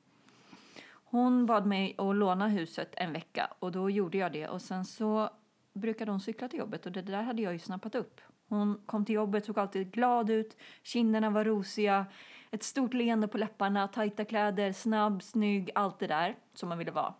Hon 0.88 1.46
bad 1.46 1.66
mig 1.66 1.96
att 1.98 2.16
låna 2.16 2.48
huset 2.48 2.94
en 2.98 3.14
vecka 3.14 3.54
och 3.60 3.72
då 3.72 3.90
gjorde 3.90 4.18
jag 4.18 4.32
det. 4.32 4.48
Och 4.48 4.62
sen 4.62 4.86
så 4.86 5.30
brukade 5.74 6.12
hon 6.12 6.20
cykla 6.20 6.48
till 6.48 6.60
jobbet 6.60 6.86
och 6.86 6.92
det 6.92 7.02
där 7.02 7.24
hade 7.24 7.42
jag 7.42 7.54
ju 7.54 7.60
snappat 7.60 7.96
upp. 7.96 8.22
Hon 8.48 8.82
kom 8.86 9.06
till 9.06 9.16
jobbet, 9.16 9.46
såg 9.46 9.60
alltid 9.60 9.92
glad 9.92 10.30
ut, 10.30 10.58
kinderna 10.84 11.30
var 11.30 11.46
rosiga, 11.46 12.06
ett 12.52 12.64
stort 12.64 12.94
leende 12.94 13.28
på 13.28 13.38
läpparna, 13.38 13.88
tajta 13.88 14.26
kläder, 14.26 14.72
snabb, 14.72 15.24
snygg, 15.24 15.72
allt 15.76 16.00
det 16.00 16.08
där 16.08 16.36
som 16.54 16.70
man 16.70 16.78
ville 16.78 16.92
vara. 16.92 17.14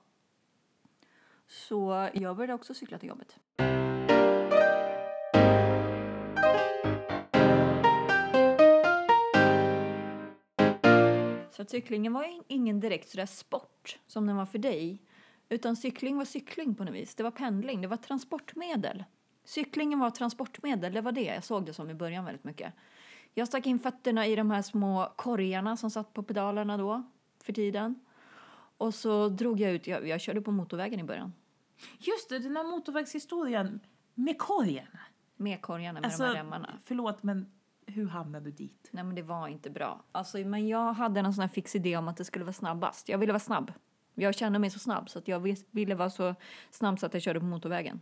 Så 1.48 2.10
jag 2.14 2.36
började 2.36 2.54
också 2.54 2.74
cykla 2.74 2.98
till 2.98 3.10
jobbet. 3.10 3.40
Så 11.52 11.62
att 11.62 11.70
cyklingen 11.70 12.14
var 12.14 12.26
ingen 12.48 12.80
direkt 12.80 13.10
sådär 13.10 13.26
sport 13.26 14.00
som 14.08 14.28
den 14.28 14.36
var 14.36 14.46
för 14.46 14.58
dig. 14.58 15.02
Utan 15.50 15.76
cykling 15.76 16.18
var 16.18 16.26
cykling 16.26 16.76
på 16.76 16.84
något 16.84 16.94
vis. 16.94 17.16
Det 17.16 17.24
var 17.24 17.32
pendling, 17.32 17.82
det 17.82 17.88
var 17.88 17.98
transportmedel. 17.98 19.04
Cyklingen 19.44 20.00
var 20.00 20.10
transportmedel, 20.10 20.94
det 20.94 21.02
var 21.02 21.12
det 21.12 21.24
jag 21.24 21.44
såg 21.44 21.66
det 21.66 21.74
som 21.74 21.90
i 21.90 21.94
början 21.94 22.26
väldigt 22.26 22.44
mycket. 22.44 22.74
Jag 23.38 23.48
stack 23.48 23.66
in 23.66 23.80
fötterna 23.80 24.28
i 24.28 24.36
de 24.36 24.52
här 24.52 24.62
små 24.62 25.14
korgarna 25.16 25.78
som 25.78 25.90
satt 25.92 26.14
på 26.14 26.24
pedalerna 26.24 26.78
då, 26.78 27.04
för 27.44 27.54
tiden. 27.54 28.00
Och 28.78 28.94
så 28.94 29.30
drog 29.30 29.60
jag 29.60 29.72
ut, 29.72 29.88
jag, 29.88 30.08
jag 30.08 30.22
körde 30.22 30.42
på 30.42 30.52
motorvägen 30.52 31.00
i 31.00 31.04
början. 31.04 31.34
Just 31.98 32.30
det, 32.30 32.40
den 32.40 32.58
här 32.58 32.64
motorvägshistorien 32.64 33.80
med 34.14 34.40
korgen. 34.40 34.88
Med 35.36 35.62
korgarna, 35.62 36.00
med 36.00 36.06
Alltså, 36.06 36.24
de 36.24 36.28
här 36.28 36.36
remmarna. 36.36 36.80
förlåt, 36.84 37.24
men 37.24 37.52
hur 37.86 38.08
hamnade 38.08 38.46
du 38.46 38.52
dit? 38.52 38.90
Nej 38.92 39.04
men 39.04 39.16
det 39.16 39.22
var 39.22 39.48
inte 39.48 39.70
bra. 39.70 40.04
Alltså, 40.12 40.38
men 40.38 40.68
jag 40.68 40.94
hade 40.94 41.20
en 41.20 41.34
sån 41.34 41.42
här 41.42 41.48
fix 41.50 41.76
idé 41.76 41.98
om 41.98 42.08
att 42.08 42.18
det 42.18 42.26
skulle 42.26 42.46
vara 42.46 42.54
snabbast. 42.54 43.10
Jag 43.10 43.18
ville 43.18 43.32
vara 43.32 43.40
snabb. 43.40 43.74
Jag 44.14 44.36
kände 44.36 44.60
mig 44.60 44.70
så 44.70 44.80
snabb 44.80 45.10
så 45.10 45.20
att 45.20 45.28
jag 45.28 45.56
ville 45.72 45.96
vara 45.96 46.10
så 46.10 46.36
snabb 46.72 47.00
så 47.00 47.06
att 47.06 47.14
jag 47.14 47.24
körde 47.24 47.40
på 47.40 47.46
motorvägen. 47.46 48.00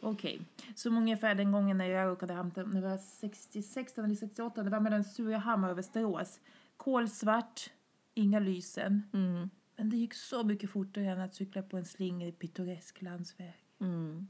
Okej, 0.00 0.40
som 0.74 0.96
ungefär 0.96 1.34
den 1.34 1.52
gången 1.52 1.78
när 1.78 1.86
jag 1.86 2.10
råkade 2.10 2.34
hämta, 2.34 2.62
när 2.62 2.82
jag 2.82 2.90
var 2.90 2.98
66 2.98 3.98
eller 3.98 4.14
68, 4.14 4.62
det 4.62 4.70
var 4.70 4.80
mellan 4.80 5.04
Surahammar 5.04 5.70
och 5.70 5.78
Västerås. 5.78 6.40
Kolsvart, 6.76 7.70
inga 8.14 8.38
lysen. 8.38 9.02
Mm. 9.12 9.50
Men 9.76 9.90
det 9.90 9.96
gick 9.96 10.14
så 10.14 10.44
mycket 10.44 10.70
fortare 10.70 11.04
än 11.04 11.20
att 11.20 11.34
cykla 11.34 11.62
på 11.62 11.76
en 11.76 11.84
slingrig 11.84 12.38
pittoresk 12.38 13.02
landsväg. 13.02 13.54
Mm. 13.80 14.28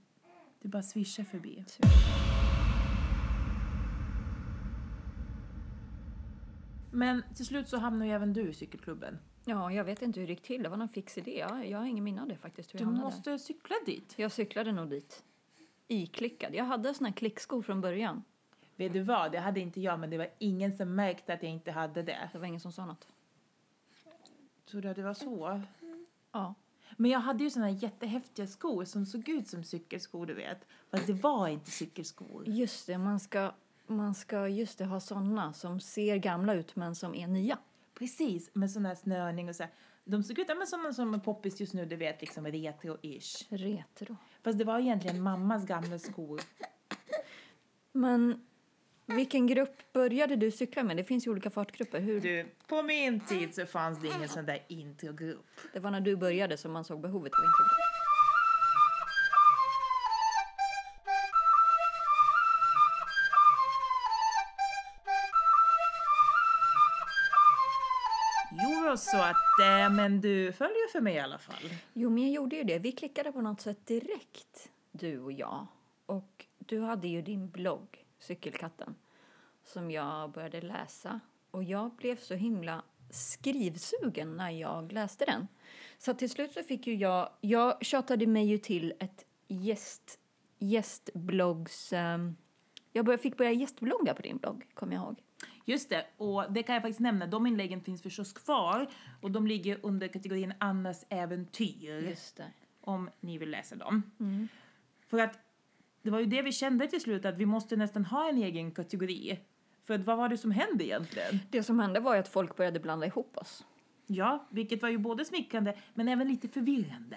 Det 0.63 0.69
bara 0.69 0.83
svischar 0.83 1.25
förbi. 1.25 1.65
Men 6.91 7.23
till 7.35 7.47
slut 7.47 7.69
så 7.69 7.79
hamnade 7.79 8.07
ju 8.07 8.13
även 8.13 8.33
du 8.33 8.49
i 8.49 8.55
cykelklubben. 8.55 9.19
Ja, 9.45 9.73
jag 9.73 9.85
vet 9.85 10.03
inte 10.03 10.21
hur 10.21 10.27
det 10.27 10.33
gick 10.33 10.43
till. 10.43 10.63
Det 10.63 10.69
var 10.69 10.77
någon 10.77 10.89
fix 10.89 11.19
idé. 11.19 11.39
Jag, 11.39 11.71
jag 11.71 11.79
har 11.79 11.87
ingen 11.87 12.05
minne 12.05 12.23
av 12.23 12.29
det 12.29 12.37
faktiskt. 12.37 12.75
Hur 12.75 12.79
Du 12.79 12.87
måste 12.87 13.39
cykla 13.39 13.77
dit. 13.87 14.15
Jag 14.17 14.33
cyklade 14.33 14.73
nog 14.73 14.91
dit. 14.91 15.25
Iklickad. 15.89 16.55
Jag 16.55 16.65
hade 16.65 16.95
såna 16.95 17.09
här 17.09 17.17
klickskor 17.17 17.63
från 17.63 17.81
början. 17.81 18.23
Vet 18.77 18.93
du 18.93 19.01
vad, 19.01 19.33
det 19.33 19.39
hade 19.39 19.61
inte 19.61 19.81
jag, 19.81 20.01
men 20.01 20.11
det 20.11 20.19
var 20.19 20.29
ingen 20.39 20.77
som 20.77 20.95
märkte 20.95 21.35
att 21.35 21.43
jag 21.43 21.53
inte 21.53 21.73
hade 21.73 22.03
det. 22.03 22.31
Det 22.33 22.39
var 22.39 22.47
ingen 22.47 22.61
som 22.61 22.73
sa 22.73 22.87
något. 22.87 23.09
Tror 24.71 24.83
du 24.83 24.89
att 24.89 24.97
det 24.97 25.03
var 25.03 25.15
så? 25.15 25.63
Ja. 26.33 26.55
Men 26.97 27.11
jag 27.11 27.21
hade 27.21 27.45
ju 27.45 27.51
såna 27.51 27.67
här 27.67 27.83
jättehäftiga 27.83 28.47
skor 28.47 28.85
som 28.85 29.07
såg 29.07 29.29
ut 29.29 29.49
som 29.49 29.65
cykelskor, 29.65 30.27
du 30.27 30.35
vet. 30.35 30.67
Fast 30.91 31.07
det 31.07 31.13
var 31.13 31.49
inte 31.49 31.71
cykelskor. 31.71 32.49
Just 32.49 32.87
det, 32.87 32.99
man 32.99 33.21
ska, 33.21 33.53
man 33.87 34.15
ska 34.15 34.49
just 34.49 34.79
det, 34.79 34.85
ha 34.85 35.01
såna 35.01 35.53
som 35.53 35.81
ser 35.81 36.17
gamla 36.17 36.55
ut 36.55 36.77
men 36.77 36.95
som 36.95 37.15
är 37.15 37.27
nya. 37.27 37.59
Precis, 37.95 38.51
med 38.53 38.71
sån 38.71 38.87
här 38.87 38.95
snörning 38.95 39.49
och 39.49 39.57
så 39.57 39.63
här. 39.63 39.73
De 40.09 40.23
såg 40.23 40.39
ut 40.39 40.49
ja, 40.49 40.55
men 40.55 40.67
som, 40.67 40.95
som 40.95 41.21
poppis 41.21 41.61
just 41.61 41.75
nu, 41.75 41.85
du 41.85 41.97
vet, 41.97 42.21
liksom 42.21 42.47
retro-ish. 42.47 43.47
Retro. 43.49 44.17
Fast 44.43 44.59
det 44.59 44.65
var 44.65 44.79
egentligen 44.79 45.23
mammas 45.23 45.67
gamla 45.67 45.99
skor. 45.99 46.41
Men 47.93 48.47
vilken 49.07 49.47
grupp 49.47 49.93
började 49.93 50.37
du 50.37 50.51
cykla 50.51 50.83
med? 50.83 50.97
Det 50.97 51.05
finns 51.05 51.27
ju 51.27 51.31
olika 51.31 51.51
fartgrupper. 51.51 52.01
Hur? 52.01 52.21
Du, 52.21 52.47
på 52.69 52.83
min 52.83 53.21
tid 53.21 53.55
så 53.55 53.67
fanns 53.67 54.01
det 54.01 54.09
ingen 54.09 54.29
sån 54.29 54.47
där 54.47 54.63
introgrupp. 54.69 55.47
Det 55.73 55.81
var 55.81 55.91
när 55.91 56.01
du 56.01 56.17
började 56.17 56.57
som 56.57 56.73
man 56.73 56.85
såg 56.85 57.01
behovet 57.01 57.33
av 57.33 57.45
introduktion. 57.45 58.06
Så 69.07 69.17
att, 69.17 69.61
eh, 69.63 69.95
men 69.97 70.21
du 70.21 70.53
följer 70.53 70.93
för 70.93 71.01
mig 71.01 71.15
i 71.15 71.19
alla 71.19 71.39
fall. 71.39 71.71
Jo, 71.93 72.11
men 72.11 72.23
jag 72.23 72.33
gjorde 72.33 72.57
ju 72.57 72.65
det. 72.65 72.79
Vi 72.79 72.93
klickade 72.93 73.33
på 73.33 73.41
något 73.41 73.61
sätt 73.61 73.87
direkt, 73.87 74.71
du 74.93 75.21
och 75.21 75.33
jag. 75.33 75.67
Och 76.07 76.47
du 76.59 76.81
hade 76.81 77.09
ju 77.09 77.23
din 77.23 77.51
blogg, 77.51 78.05
Cykelkatten, 78.19 78.95
som 79.65 79.91
jag 79.91 80.31
började 80.31 80.61
läsa. 80.61 81.21
Och 81.51 81.65
jag 81.65 81.91
blev 81.91 82.17
så 82.17 82.35
himla 82.35 82.83
skrivsugen 83.11 84.37
när 84.37 84.51
jag 84.51 84.93
läste 84.93 85.25
den. 85.25 85.49
Så 85.99 86.15
till 86.15 86.31
slut 86.31 86.53
så 86.53 86.63
fick 86.63 86.87
ju 86.87 86.95
jag, 86.95 87.31
jag 87.41 87.85
tjatade 87.85 88.27
mig 88.27 88.47
ju 88.47 88.59
till 88.59 88.95
ett 88.99 89.25
gäst, 89.49 90.19
gästbloggs... 90.59 91.93
Um, 91.93 92.37
jag 92.93 93.05
började, 93.05 93.23
fick 93.23 93.37
börja 93.37 93.53
gästblogga 93.53 94.15
på 94.15 94.23
din 94.23 94.37
blogg, 94.37 94.67
kommer 94.75 94.95
jag 94.95 95.03
ihåg. 95.03 95.23
Just 95.69 95.91
det, 95.91 96.07
och 96.17 96.53
det 96.53 96.63
kan 96.63 96.75
jag 96.75 96.83
faktiskt 96.83 97.01
nämna. 97.01 97.27
De 97.27 97.47
inläggen 97.47 97.81
finns 97.81 98.03
förstås 98.03 98.33
kvar 98.33 98.87
och 99.21 99.31
de 99.31 99.47
ligger 99.47 99.79
under 99.83 100.09
kategorin 100.09 100.53
Annas 100.59 101.07
äventyr. 101.09 102.09
Just 102.09 102.37
det. 102.37 102.45
om 102.81 103.11
ni 103.21 103.39
vill 103.39 103.51
läsa 103.51 103.77
dem. 103.77 104.03
För 105.07 105.19
att 105.19 105.39
det 106.03 106.11
var 106.11 106.19
ju 106.21 106.27
det 106.27 106.43
vi 106.43 106.53
kände 106.53 106.87
till 106.87 107.01
slut, 107.01 107.25
att 107.25 107.39
vi 107.39 107.47
måste 107.47 107.77
nästan 107.77 108.05
ha 108.05 108.29
en 108.29 108.37
egen 108.39 108.71
kategori. 108.71 109.39
För 109.85 109.99
vad 109.99 110.17
var 110.17 110.29
det 110.29 110.39
som 110.39 110.51
hände 110.51 110.85
egentligen? 110.85 111.41
Det 111.51 111.63
som 111.63 111.79
hände 111.81 112.01
var 112.01 112.15
ju 112.15 112.21
att 112.21 112.29
folk 112.29 112.57
började 112.57 112.81
blanda 112.81 113.07
ihop 113.07 113.37
oss. 113.37 113.67
Ja, 114.07 114.47
vilket 114.51 114.83
var 114.83 114.89
ju 114.89 114.99
både 114.99 115.25
smickrande 115.25 115.77
men 115.95 116.09
även 116.09 116.29
lite 116.29 116.49
förvirrande. 116.49 117.17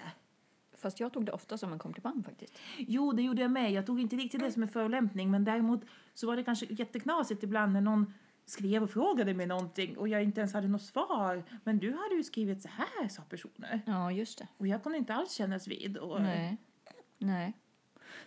Fast 0.76 1.00
jag 1.00 1.12
tog 1.12 1.24
det 1.24 1.32
ofta 1.32 1.58
som 1.58 1.72
en 1.72 1.78
komplimang 1.78 2.22
faktiskt. 2.24 2.58
Jo, 2.78 3.12
det 3.12 3.22
gjorde 3.22 3.42
jag 3.42 3.50
med. 3.50 3.72
Jag 3.72 3.86
tog 3.86 4.00
inte 4.00 4.16
riktigt 4.16 4.40
det 4.40 4.52
som 4.52 4.62
en 4.62 4.68
förolämpning 4.68 5.30
men 5.30 5.44
däremot 5.44 5.80
så 6.14 6.26
var 6.26 6.36
det 6.36 6.44
kanske 6.44 6.66
jätteknasigt 6.66 7.42
ibland 7.42 7.72
när 7.72 7.80
någon 7.80 8.12
skrev 8.50 8.82
och 8.82 8.90
frågade 8.90 9.34
mig 9.34 9.46
någonting 9.46 9.98
och 9.98 10.08
jag 10.08 10.22
inte 10.22 10.40
ens 10.40 10.52
hade 10.52 10.68
något 10.68 10.82
svar. 10.82 11.44
Men 11.64 11.78
du 11.78 11.92
hade 11.92 12.14
ju 12.14 12.22
skrivit 12.22 12.62
så 12.62 12.68
här, 12.68 13.08
sa 13.08 13.22
personer. 13.22 13.80
Ja, 13.86 14.12
just 14.12 14.38
det. 14.38 14.48
Och 14.56 14.66
jag 14.66 14.82
kunde 14.82 14.98
inte 14.98 15.14
alls 15.14 15.32
kännas 15.32 15.68
vid. 15.68 15.96
Och, 15.96 16.22
Nej. 16.22 16.56
Nej. 17.18 17.52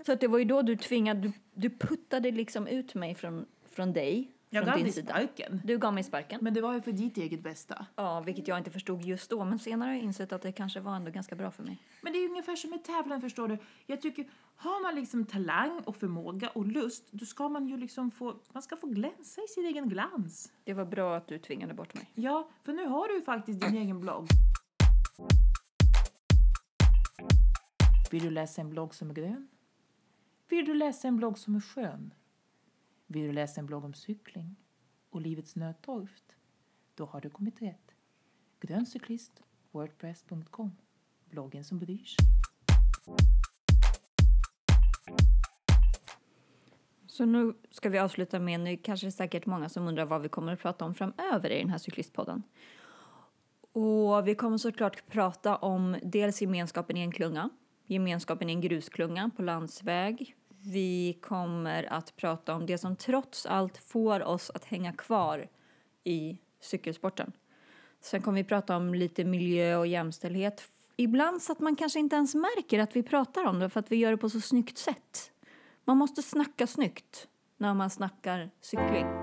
Så 0.06 0.12
att 0.12 0.20
det 0.20 0.28
var 0.28 0.40
ju 0.40 0.46
då 0.46 0.62
du 0.62 0.76
tvingade, 0.76 1.20
du, 1.20 1.32
du 1.54 1.70
puttade 1.70 2.32
liksom 2.32 2.68
ut 2.68 2.96
mig 2.96 3.16
från, 3.16 3.46
från 3.70 3.94
dig. 3.94 4.32
Jag 4.54 4.66
gav 4.66 4.80
dig 4.80 4.92
sparken. 4.92 5.62
Du 5.64 5.78
gav 5.78 5.94
mig 5.94 6.04
sparken. 6.04 6.40
Men 6.44 6.54
det 6.54 6.62
var 6.62 6.74
ju 6.74 6.82
för 6.82 6.92
ditt 6.92 7.18
eget 7.18 7.44
bästa. 7.44 7.86
Ja, 7.96 8.20
vilket 8.22 8.48
jag 8.48 8.58
inte 8.58 8.72
förstod 8.72 9.02
just 9.02 9.30
då. 9.30 9.46
Men 9.46 9.60
senare 9.60 9.88
har 9.88 9.96
jag 9.96 10.04
insett 10.04 10.34
att 10.34 10.42
det 10.42 10.52
kanske 10.52 10.80
var 10.80 10.96
ändå 10.96 11.12
ganska 11.12 11.36
bra 11.36 11.52
för 11.52 11.64
mig. 11.64 11.78
Men 12.02 12.14
det 12.14 12.20
är 12.20 12.22
ju 12.22 12.30
ungefär 12.30 12.56
som 12.56 12.70
med 12.70 12.84
tävlan 12.84 13.22
förstår 13.22 13.48
du. 13.48 13.58
Jag 13.86 14.02
tycker, 14.02 14.26
har 14.56 14.84
man 14.84 14.96
liksom 14.96 15.26
talang 15.26 15.80
och 15.86 15.96
förmåga 15.96 16.50
och 16.50 16.66
lust, 16.66 17.08
då 17.12 17.26
ska 17.26 17.50
man 17.50 17.68
ju 17.68 17.78
liksom 17.78 18.12
få, 18.12 18.36
man 18.52 18.64
ska 18.64 18.76
få 18.76 18.88
glänsa 18.88 19.42
i 19.42 19.48
sin 19.48 19.66
egen 19.66 19.90
glans. 19.90 20.52
Det 20.64 20.74
var 20.74 20.86
bra 20.86 21.16
att 21.16 21.28
du 21.28 21.40
tvingade 21.40 21.74
bort 21.74 21.94
mig. 21.94 22.12
Ja, 22.14 22.50
för 22.64 22.74
nu 22.74 22.88
har 22.88 23.08
du 23.08 23.16
ju 23.16 23.22
faktiskt 23.22 23.62
din 23.62 23.78
egen 23.78 24.00
blogg. 24.00 24.28
Vill 28.12 28.24
du 28.24 28.30
läsa 28.30 28.62
en 28.62 28.70
blogg 28.70 28.96
som 28.96 29.10
är 29.10 29.14
grön? 29.14 29.48
Vill 30.50 30.66
du 30.66 30.74
läsa 30.74 31.08
en 31.08 31.18
blogg 31.18 31.40
som 31.40 31.56
är 31.56 31.62
skön? 31.62 32.14
Vill 33.14 33.28
du 33.28 33.34
läsa 33.34 33.60
en 33.60 33.66
blogg 33.66 33.86
om 33.86 33.94
cykling 33.94 34.56
och 35.10 35.22
livets 35.22 35.56
nödtorft? 35.56 36.36
Då 36.96 37.06
har 37.06 37.22
du 37.22 37.30
kommit 37.30 37.62
rätt. 37.62 37.92
Grön 38.60 38.86
cyklist, 38.86 39.44
wordpress.com. 39.72 40.72
Bloggen 41.26 41.64
som 41.64 41.80
bryr 41.80 42.04
sig. 42.04 42.26
Så 47.08 47.26
nu 47.26 47.54
ska 47.70 47.90
vi 47.90 48.00
avsluta 48.00 48.40
med, 48.40 48.60
nu 48.60 48.78
kanske 48.78 49.06
det 49.06 49.10
är 49.10 49.12
säkert 49.12 49.46
många 49.46 49.70
som 49.70 49.88
undrar 49.88 50.06
vad 50.06 50.22
vi 50.22 50.30
kommer 50.30 50.54
att 50.54 50.60
prata 50.60 50.86
om 50.86 50.96
framöver 50.96 51.50
i 51.50 51.60
den 51.60 51.70
här 51.70 51.78
cyklistpodden. 51.78 52.44
Och 53.72 54.28
vi 54.28 54.36
kommer 54.36 54.58
såklart 54.58 55.08
prata 55.08 55.56
om 55.56 55.98
dels 56.04 56.42
gemenskapen 56.42 56.98
i 56.98 57.02
en 57.02 57.12
klunga, 57.12 57.50
gemenskapen 57.86 58.50
i 58.50 58.54
en 58.54 58.62
grusklunga 58.62 59.32
på 59.36 59.42
landsväg. 59.42 60.36
Vi 60.66 61.18
kommer 61.22 61.94
att 61.94 62.16
prata 62.16 62.56
om 62.56 62.66
det 62.66 62.78
som 62.78 62.96
trots 62.96 63.46
allt 63.46 63.78
får 63.78 64.24
oss 64.24 64.52
att 64.54 64.66
hänga 64.66 64.94
kvar 64.94 65.48
i 66.04 66.38
cykelsporten. 66.62 67.32
Sen 68.02 68.22
kommer 68.22 68.38
vi 68.38 68.44
prata 68.44 68.78
om 68.78 68.94
lite 68.94 69.24
miljö 69.24 69.76
och 69.76 69.88
jämställdhet. 69.88 70.64
Ibland 70.96 71.42
så 71.42 71.52
att 71.52 71.60
man 71.60 71.76
kanske 71.76 72.00
inte 72.00 72.16
ens 72.16 72.36
märker 72.36 72.80
att 72.80 72.96
vi 72.96 73.04
pratar 73.04 73.46
om 73.46 73.60
det 73.60 73.70
för 73.70 73.80
att 73.80 73.92
vi 73.92 73.96
gör 73.96 74.12
det 74.12 74.18
på 74.18 74.30
så 74.30 74.42
snyggt 74.42 74.78
sätt. 74.78 75.32
Man 75.86 75.98
måste 75.98 76.22
snacka 76.22 76.68
snyggt 76.68 77.28
när 77.58 77.74
man 77.74 77.90
snackar 77.90 78.50
cykling. 78.62 79.23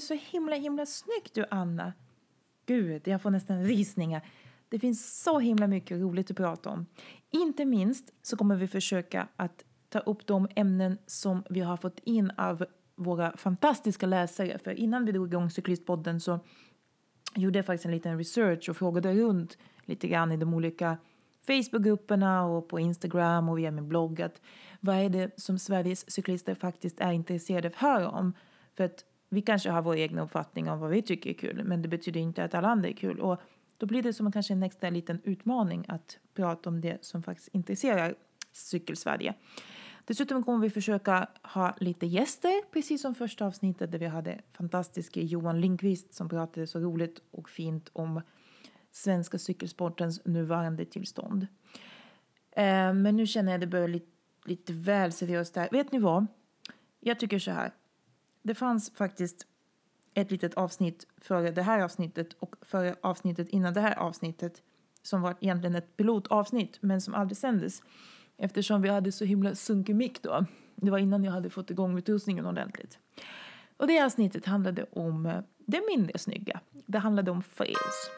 Du 0.00 0.06
så 0.06 0.14
himla, 0.14 0.56
himla 0.56 0.86
snyggt 0.86 1.34
du, 1.34 1.44
Anna. 1.50 1.92
Gud, 2.66 3.08
jag 3.08 3.22
får 3.22 3.30
nästan 3.30 3.64
rysningar. 3.64 4.22
Det 4.68 4.78
finns 4.78 5.22
så 5.22 5.38
himla 5.38 5.66
mycket 5.66 6.00
roligt 6.00 6.30
att 6.30 6.36
prata 6.36 6.70
om. 6.70 6.86
Inte 7.30 7.64
minst 7.64 8.12
så 8.22 8.36
kommer 8.36 8.56
vi 8.56 8.68
försöka 8.68 9.28
att 9.36 9.64
ta 9.88 9.98
upp 9.98 10.26
de 10.26 10.48
ämnen 10.56 10.98
som 11.06 11.42
vi 11.50 11.60
har 11.60 11.76
fått 11.76 11.98
in 12.04 12.30
av 12.30 12.64
våra 12.96 13.36
fantastiska 13.36 14.06
läsare. 14.06 14.58
För 14.58 14.70
innan 14.70 15.04
vi 15.04 15.12
drog 15.12 15.26
igång 15.26 15.50
Cyklistpodden 15.50 16.20
så 16.20 16.40
gjorde 17.34 17.58
jag 17.58 17.66
faktiskt 17.66 17.84
en 17.84 17.90
liten 17.90 18.18
research 18.18 18.68
och 18.68 18.76
frågade 18.76 19.14
runt 19.14 19.58
lite 19.84 20.08
grann 20.08 20.32
i 20.32 20.36
de 20.36 20.54
olika 20.54 20.98
Facebookgrupperna 21.46 22.44
och 22.44 22.68
på 22.68 22.80
Instagram 22.80 23.48
och 23.48 23.58
via 23.58 23.70
min 23.70 23.88
blogg 23.88 24.22
att 24.22 24.40
vad 24.80 24.96
är 24.96 25.08
det 25.08 25.40
som 25.40 25.58
Sveriges 25.58 26.10
cyklister 26.10 26.54
faktiskt 26.54 27.00
är 27.00 27.12
intresserade 27.12 27.68
av 27.68 27.74
att 27.74 27.80
höra 27.80 28.08
om? 28.08 28.32
För 28.76 28.84
att 28.84 29.04
vi 29.30 29.42
kanske 29.42 29.70
har 29.70 29.82
vår 29.82 29.94
egen 29.94 30.18
uppfattning 30.18 30.70
om 30.70 30.80
vad 30.80 30.90
vi 30.90 31.02
tycker 31.02 31.30
är 31.30 31.34
kul 31.34 31.64
men 31.64 31.82
det 31.82 31.88
betyder 31.88 32.20
inte 32.20 32.44
att 32.44 32.54
alla 32.54 32.68
andra 32.68 32.88
är 32.88 32.92
kul. 32.92 33.20
Och 33.20 33.40
då 33.76 33.86
blir 33.86 34.02
det 34.02 34.12
som 34.12 34.32
kanske 34.32 34.52
en 34.52 34.62
extra 34.62 34.90
liten 34.90 35.20
utmaning 35.24 35.84
att 35.88 36.18
prata 36.34 36.68
om 36.68 36.80
det 36.80 37.04
som 37.04 37.22
faktiskt 37.22 37.48
intresserar 37.48 38.14
Cykelsverige. 38.52 39.34
Dessutom 40.04 40.42
kommer 40.42 40.58
vi 40.58 40.70
försöka 40.70 41.28
ha 41.42 41.76
lite 41.80 42.06
gäster, 42.06 42.72
precis 42.72 43.02
som 43.02 43.14
första 43.14 43.46
avsnittet 43.46 43.92
där 43.92 43.98
vi 43.98 44.06
hade 44.06 44.40
fantastiske 44.52 45.20
Johan 45.20 45.60
Lindqvist 45.60 46.14
som 46.14 46.28
pratade 46.28 46.66
så 46.66 46.78
roligt 46.78 47.22
och 47.30 47.48
fint 47.48 47.90
om 47.92 48.20
svenska 48.90 49.38
cykelsportens 49.38 50.24
nuvarande 50.24 50.84
tillstånd. 50.84 51.46
Eh, 52.50 52.94
men 52.94 53.16
nu 53.16 53.26
känner 53.26 53.52
jag 53.52 53.58
att 53.58 53.60
det 53.60 53.66
börjar 53.66 53.88
lite, 53.88 54.10
lite 54.44 54.72
väl 54.72 55.12
seriöst 55.12 55.54
där. 55.54 55.68
Vet 55.72 55.92
ni 55.92 55.98
vad? 55.98 56.26
Jag 57.00 57.20
tycker 57.20 57.38
så 57.38 57.50
här. 57.50 57.72
Det 58.42 58.54
fanns 58.54 58.92
faktiskt 58.94 59.46
ett 60.14 60.30
litet 60.30 60.54
avsnitt 60.54 61.06
före 61.18 61.50
det 61.50 61.62
här 61.62 61.82
avsnittet 61.82 62.32
och 62.38 62.56
före 62.62 62.96
avsnittet 63.00 63.48
innan 63.48 63.74
det 63.74 63.80
här 63.80 63.98
avsnittet 63.98 64.62
som 65.02 65.22
var 65.22 65.36
egentligen 65.40 65.76
ett 65.76 65.96
pilotavsnitt 65.96 66.78
men 66.80 67.00
som 67.00 67.14
aldrig 67.14 67.36
sändes 67.36 67.82
eftersom 68.36 68.82
vi 68.82 68.88
hade 68.88 69.12
så 69.12 69.24
himla 69.24 69.54
sunkig 69.54 69.96
mick 69.96 70.22
då. 70.22 70.46
Det 70.76 70.90
var 70.90 70.98
innan 70.98 71.24
jag 71.24 71.32
hade 71.32 71.50
fått 71.50 71.70
igång 71.70 71.98
utrustningen 71.98 72.46
ordentligt. 72.46 72.98
Och 73.76 73.86
det 73.86 74.04
avsnittet 74.04 74.46
handlade 74.46 74.86
om 74.92 75.26
eh, 75.26 75.40
det 75.66 75.82
mindre 75.88 76.18
snygga. 76.18 76.60
Det 76.86 76.98
handlade 76.98 77.30
om 77.30 77.42
fails. 77.42 78.10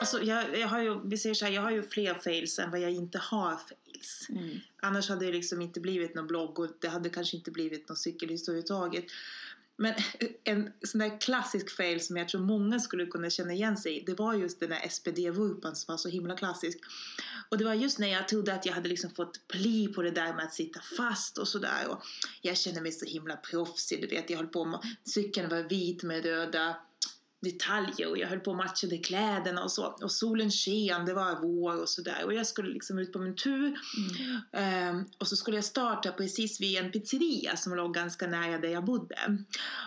Alltså, 0.00 0.22
jag, 0.22 0.58
jag 0.58 0.68
har 0.68 0.80
ju, 0.80 1.00
vi 1.04 1.18
säger 1.18 1.34
så 1.34 1.44
här, 1.44 1.52
jag 1.52 1.62
har 1.62 1.70
ju 1.70 1.82
fler 1.82 2.14
fails 2.14 2.58
än 2.58 2.70
vad 2.70 2.80
jag 2.80 2.90
inte 2.90 3.18
har 3.18 3.58
fails. 3.96 4.26
Mm. 4.28 4.60
Annars 4.82 5.08
hade 5.08 5.26
det 5.26 5.32
liksom 5.32 5.62
inte 5.62 5.80
blivit 5.80 6.14
någon 6.14 6.26
blogg 6.26 6.58
och 6.58 6.68
det 6.80 6.88
hade 6.88 7.08
kanske 7.08 7.36
inte 7.36 7.50
blivit 7.50 7.88
någon 7.88 7.96
cykelhistoria 7.96 8.58
överhuvudtaget. 8.58 9.04
Men 9.78 9.94
en 10.44 10.72
sån 10.82 10.98
där 10.98 11.20
klassisk 11.20 11.76
fail 11.76 12.00
som 12.00 12.16
jag 12.16 12.28
tror 12.28 12.40
många 12.40 12.80
skulle 12.80 13.06
kunna 13.06 13.30
känna 13.30 13.52
igen 13.52 13.76
sig 13.76 13.98
i, 13.98 14.04
det 14.04 14.14
var 14.14 14.34
just 14.34 14.60
den 14.60 14.70
där 14.70 14.88
SPD-vurpan 14.88 15.74
som 15.74 15.92
var 15.92 15.98
så 15.98 16.08
himla 16.08 16.36
klassisk. 16.36 16.78
Och 17.48 17.58
det 17.58 17.64
var 17.64 17.74
just 17.74 17.98
när 17.98 18.08
jag 18.08 18.28
trodde 18.28 18.54
att 18.54 18.66
jag 18.66 18.72
hade 18.72 18.88
liksom 18.88 19.10
fått 19.10 19.48
pli 19.48 19.88
på 19.88 20.02
det 20.02 20.10
där 20.10 20.34
med 20.34 20.44
att 20.44 20.54
sitta 20.54 20.80
fast 20.96 21.38
och 21.38 21.48
sådär. 21.48 21.88
Och 21.88 22.02
jag 22.42 22.56
kände 22.56 22.80
mig 22.80 22.92
så 22.92 23.06
himla 23.06 23.36
proffsig, 23.36 24.00
du 24.00 24.06
vet, 24.06 24.30
jag 24.30 24.36
höll 24.36 24.46
på 24.46 24.64
med, 24.64 24.80
cykeln 25.04 25.48
var 25.48 25.62
vit 25.62 26.02
med 26.02 26.24
röda 26.24 26.76
detaljer 27.50 28.10
och 28.10 28.18
jag 28.18 28.28
höll 28.28 28.40
på 28.40 28.50
att 28.50 28.56
matcha 28.56 28.86
kläderna 29.04 29.64
och 29.64 29.72
så. 29.72 29.96
Och 30.02 30.12
solen 30.12 30.50
sken, 30.50 31.06
det 31.06 31.14
var 31.14 31.40
vår 31.40 31.80
och 31.82 31.88
sådär. 31.88 32.24
Och 32.24 32.34
jag 32.34 32.46
skulle 32.46 32.72
liksom 32.72 32.98
ut 32.98 33.12
på 33.12 33.18
min 33.18 33.36
tur. 33.36 33.78
Mm. 34.52 34.96
Um, 34.96 35.04
och 35.18 35.28
så 35.28 35.36
skulle 35.36 35.56
jag 35.56 35.64
starta 35.64 36.12
precis 36.12 36.60
vid 36.60 36.78
en 36.78 36.92
pizzeria 36.92 37.56
som 37.56 37.74
låg 37.74 37.94
ganska 37.94 38.26
nära 38.26 38.58
där 38.58 38.68
jag 38.68 38.84
bodde. 38.84 39.38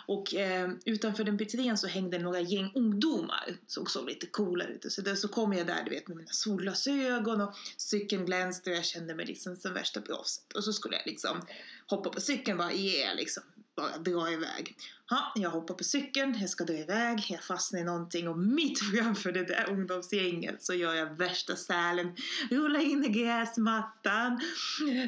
Och 0.07 0.33
um, 0.33 0.79
utanför 0.85 1.23
den 1.23 1.37
pizzerian 1.37 1.77
så 1.77 1.87
hängde 1.87 2.19
några 2.19 2.39
gäng 2.39 2.71
ungdomar. 2.75 3.57
Såg 3.67 3.91
så 3.91 4.05
lite 4.05 4.25
coola 4.25 4.65
ut. 4.65 4.91
Så, 4.91 5.01
där, 5.01 5.15
så 5.15 5.27
kom 5.27 5.53
jag 5.53 5.67
där 5.67 5.83
du 5.83 5.89
vet 5.89 6.07
med 6.07 6.17
mina 6.17 6.31
solglasögon 6.31 7.41
och 7.41 7.53
cykeln 7.77 8.25
glänste 8.25 8.69
och 8.69 8.75
jag 8.75 8.85
kände 8.85 9.15
mig 9.15 9.25
liksom 9.25 9.55
som 9.55 9.73
värsta 9.73 10.01
proffset. 10.01 10.53
Och 10.53 10.63
så 10.63 10.73
skulle 10.73 10.95
jag 10.95 11.05
liksom 11.05 11.41
hoppa 11.87 12.09
på 12.09 12.21
cykeln 12.21 12.57
bara, 12.57 12.73
yeah, 12.73 13.15
liksom 13.15 13.43
bara 13.81 13.97
dra 13.97 14.31
iväg. 14.31 14.77
Ha, 15.09 15.31
jag 15.35 15.49
hoppar 15.49 15.73
på 15.73 15.83
cykeln, 15.83 16.37
jag 16.41 16.49
ska 16.49 16.63
dra 16.63 16.73
iväg, 16.73 17.25
jag 17.29 17.43
fastnar 17.43 17.79
i 17.79 17.83
någonting 17.83 18.27
och 18.27 18.37
mitt 18.37 18.79
framför 18.95 19.31
det 19.31 19.43
där 19.43 19.69
ungdomsgänget 19.69 20.63
så 20.63 20.73
gör 20.73 20.93
jag 20.93 21.17
värsta 21.17 21.55
sälen, 21.55 22.15
rullar 22.49 22.79
in 22.79 23.05
i 23.05 23.09
gräsmattan. 23.09 24.41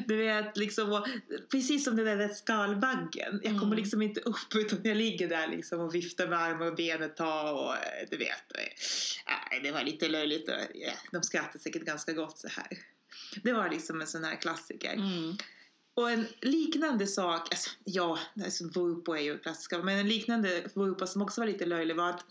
Du 0.06 0.16
vet, 0.16 0.56
liksom, 0.56 0.92
och, 0.92 1.06
precis 1.50 1.84
som 1.84 1.96
den 1.96 2.18
där 2.18 2.28
skalbaggen. 2.28 3.40
Jag 3.42 3.52
kommer 3.52 3.66
mm. 3.66 3.78
liksom 3.78 4.02
inte 4.02 4.20
upp 4.20 4.54
utan 4.54 4.78
jag 4.82 4.96
ligger 4.96 5.28
där 5.28 5.48
liksom 5.48 5.80
och 5.80 5.94
viftar 5.94 6.28
med 6.28 6.38
armar 6.38 6.66
och 6.66 6.76
ben 6.76 7.02
ett 7.02 7.16
tag 7.16 7.56
och 7.56 7.74
du 8.10 8.16
vet. 8.16 8.56
Äh, 9.26 9.62
det 9.62 9.72
var 9.72 9.82
lite 9.82 10.08
löjligt. 10.08 10.48
De 11.12 11.22
skrattade 11.22 11.58
säkert 11.58 11.82
ganska 11.82 12.12
gott 12.12 12.38
så 12.38 12.48
här. 12.48 12.78
Det 13.42 13.52
var 13.52 13.70
liksom 13.70 14.00
en 14.00 14.06
sån 14.06 14.24
här 14.24 14.36
klassiker. 14.36 14.94
Mm. 14.94 15.36
Och 15.94 16.10
en 16.10 16.26
liknande 16.40 17.06
sak, 17.06 17.48
alltså, 17.50 17.70
ja, 17.84 18.18
alltså, 18.44 18.64
Vuupo 18.64 19.12
är 19.12 19.20
ju 19.20 19.38
klassiska, 19.38 19.82
men 19.82 19.98
en 19.98 20.08
liknande 20.08 20.62
Vupo 20.74 21.06
som 21.06 21.22
också 21.22 21.40
var 21.40 21.46
lite 21.46 21.66
löjlig 21.66 21.96
var 21.96 22.10
att 22.10 22.24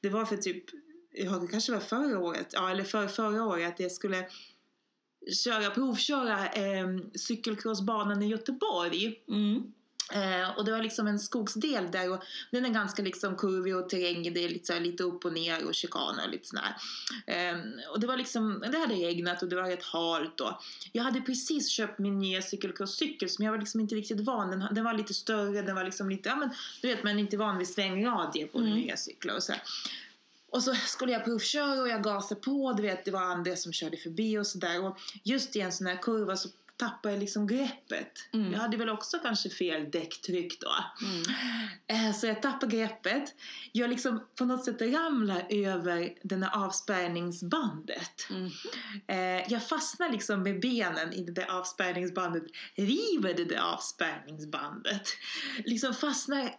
det 0.00 0.08
var 0.08 0.24
för 0.24 0.36
typ, 0.36 0.64
ja 1.10 1.30
det 1.30 1.46
kanske 1.46 1.72
var 1.72 1.80
förra 1.80 2.18
året, 2.18 2.46
ja 2.52 2.70
eller 2.70 2.84
för 2.84 3.08
förra 3.08 3.44
året 3.44 3.68
att 3.68 3.80
jag 3.80 3.92
skulle 3.92 4.28
köra, 5.44 5.70
provköra 5.70 6.48
eh, 6.48 6.86
cykelcrossbanan 7.14 8.22
i 8.22 8.28
Göteborg. 8.28 9.24
Mm. 9.28 9.72
Eh, 10.12 10.50
och 10.56 10.64
det 10.64 10.72
var 10.72 10.82
liksom 10.82 11.06
en 11.06 11.18
skogsdel 11.18 11.90
där 11.90 12.12
och 12.12 12.24
den 12.50 12.64
är 12.64 12.70
ganska 12.70 13.02
liksom 13.02 13.36
kurvig 13.36 13.76
och 13.76 13.88
terrängen 13.88 14.34
det 14.34 14.44
är 14.44 14.48
lite, 14.48 14.66
så 14.66 14.72
här, 14.72 14.80
lite 14.80 15.02
upp 15.02 15.24
och 15.24 15.32
ner 15.32 15.66
och 15.66 15.74
chikaner 15.74 16.24
och 16.24 16.30
lite 16.30 16.48
sådär. 16.48 16.76
Eh, 17.26 17.58
och 17.90 18.00
det 18.00 18.06
var 18.06 18.16
liksom, 18.16 18.64
det 18.72 18.78
hade 18.78 18.94
regnat 18.94 19.42
och 19.42 19.48
det 19.48 19.56
var 19.56 19.62
rätt 19.62 19.84
halt 19.84 20.40
och 20.40 20.52
jag 20.92 21.02
hade 21.02 21.20
precis 21.20 21.68
köpt 21.68 21.98
min 21.98 22.18
nya 22.18 22.42
cykelcrosscykel 22.42 23.28
som 23.28 23.44
jag 23.44 23.52
var 23.52 23.58
liksom 23.58 23.80
inte 23.80 23.94
riktigt 23.94 24.20
van. 24.20 24.50
Den, 24.50 24.74
den 24.74 24.84
var 24.84 24.94
lite 24.94 25.14
större, 25.14 25.62
den 25.62 25.74
var 25.74 25.84
liksom 25.84 26.10
lite, 26.10 26.28
ja 26.28 26.36
men 26.36 26.50
du 26.82 26.88
vet 26.88 27.04
man 27.04 27.16
är 27.16 27.20
inte 27.20 27.36
van 27.36 27.58
vid 27.58 27.68
svängradie 27.68 28.46
på 28.46 28.58
mm. 28.58 28.70
nya 28.70 28.96
cyklar 28.96 29.34
och 29.34 29.42
så. 29.42 29.52
Och 30.50 30.62
så 30.62 30.74
skulle 30.74 31.12
jag 31.12 31.24
provköra 31.24 31.80
och 31.80 31.88
jag 31.88 32.02
gasade 32.02 32.40
på, 32.40 32.72
du 32.72 32.82
vet 32.82 33.04
det 33.04 33.10
var 33.10 33.20
andra 33.20 33.56
som 33.56 33.72
körde 33.72 33.96
förbi 33.96 34.38
och 34.38 34.46
sådär. 34.46 34.84
Och 34.84 34.98
just 35.22 35.56
i 35.56 35.60
en 35.60 35.72
sån 35.72 35.86
här 35.86 36.02
kurva 36.02 36.36
så 36.36 36.48
tappade 36.76 37.14
jag 37.14 37.20
liksom 37.20 37.46
greppet. 37.46 38.12
Mm. 38.32 38.52
Jag 38.52 38.60
hade 38.60 38.76
väl 38.76 38.88
också 38.88 39.18
kanske 39.18 39.50
fel 39.50 39.90
däcktryck 39.90 40.60
då. 40.60 40.74
Mm. 41.06 41.22
Eh, 41.86 42.16
så 42.16 42.26
jag 42.26 42.42
tappade 42.42 42.76
greppet. 42.76 43.34
Jag 43.72 43.90
liksom 43.90 44.26
på 44.38 44.44
något 44.44 44.64
sätt 44.64 44.82
ramlar 44.82 45.46
över 45.50 46.14
den 46.22 46.42
här 46.42 46.64
avspärrningsbandet. 46.64 48.26
Mm. 48.30 48.50
Eh, 49.06 49.52
jag 49.52 49.68
fastnar 49.68 50.10
liksom 50.10 50.42
med 50.42 50.60
benen 50.60 51.12
i 51.12 51.24
det 51.24 51.32
där 51.32 51.50
avspärrningsbandet. 51.50 52.42
River 52.74 53.34
det 53.36 53.44
där 53.44 53.72
avspärrningsbandet. 53.72 55.08
Liksom 55.64 55.94
fastnar, 55.94 56.50